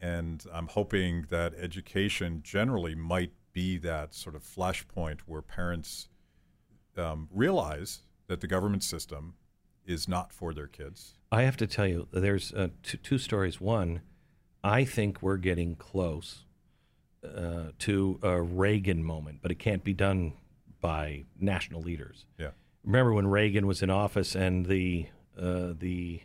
[0.00, 6.08] and I'm hoping that education generally might be that sort of flashpoint where parents
[6.96, 9.34] um, realize that the government system
[9.84, 11.14] is not for their kids.
[11.32, 13.60] I have to tell you, there's uh, two, two stories.
[13.60, 14.02] One,
[14.62, 16.44] I think we're getting close
[17.24, 20.34] uh, to a Reagan moment, but it can't be done
[20.80, 22.26] by national leaders.
[22.38, 22.50] Yeah.
[22.84, 26.22] Remember when Reagan was in office and the uh, the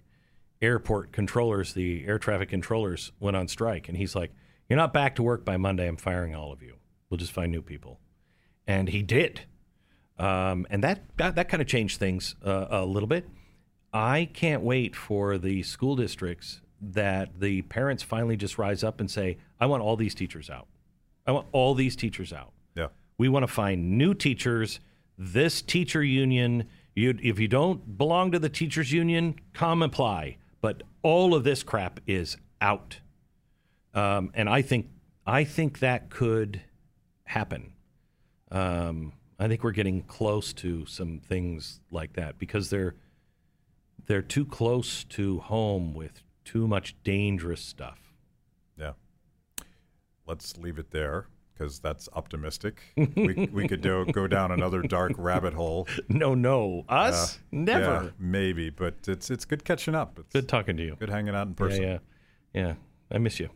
[0.64, 4.32] airport controllers, the air traffic controllers, went on strike, and he's like,
[4.70, 5.88] "You're not back to work by Monday.
[5.88, 6.76] I'm firing all of you.
[7.10, 8.00] We'll just find new people."
[8.66, 9.42] And he did,
[10.18, 13.28] um, and that that, that kind of changed things uh, a little bit.
[13.92, 19.12] I can't wait for the school districts that the parents finally just rise up and
[19.12, 20.68] say, "I want all these teachers out.
[21.28, 22.88] I want all these teachers out." Yeah.
[23.18, 24.80] We want to find new teachers.
[25.18, 30.38] This teacher union, you, if you don't belong to the teachers union, come apply.
[30.64, 33.02] But all of this crap is out,
[33.94, 34.88] um, and I think
[35.28, 36.62] I think that could
[37.26, 37.74] happen.
[38.50, 42.96] Um, I think we're getting close to some things like that because they're
[44.06, 48.00] they're too close to home with too much dangerous stuff.
[48.80, 48.94] Yeah.
[50.26, 51.28] Let's leave it there
[51.64, 52.82] because that's optimistic.
[52.98, 55.88] we, we could do, go down another dark rabbit hole.
[56.10, 58.04] No, no, us uh, never.
[58.06, 60.20] Yeah, maybe, but it's it's good catching up.
[60.20, 60.96] It's Good talking to you.
[61.00, 61.82] good hanging out in Yeah, person.
[61.84, 61.98] yeah,
[62.54, 62.74] yeah.
[63.12, 63.50] I miss you.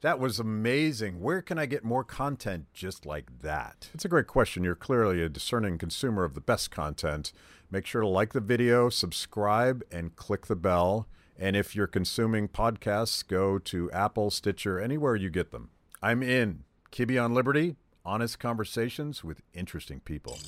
[0.00, 1.20] That was amazing.
[1.20, 3.88] Where can I get more content just like that?
[3.94, 4.62] It's a great question.
[4.64, 7.32] You're clearly a discerning consumer of the best content.
[7.70, 11.06] Make sure to like the video, subscribe, and click the bell.
[11.38, 15.70] And if you're consuming podcasts, go to Apple, Stitcher, anywhere you get them.
[16.02, 16.64] I'm in.
[16.90, 20.38] Kibbe on Liberty, honest conversations with interesting people.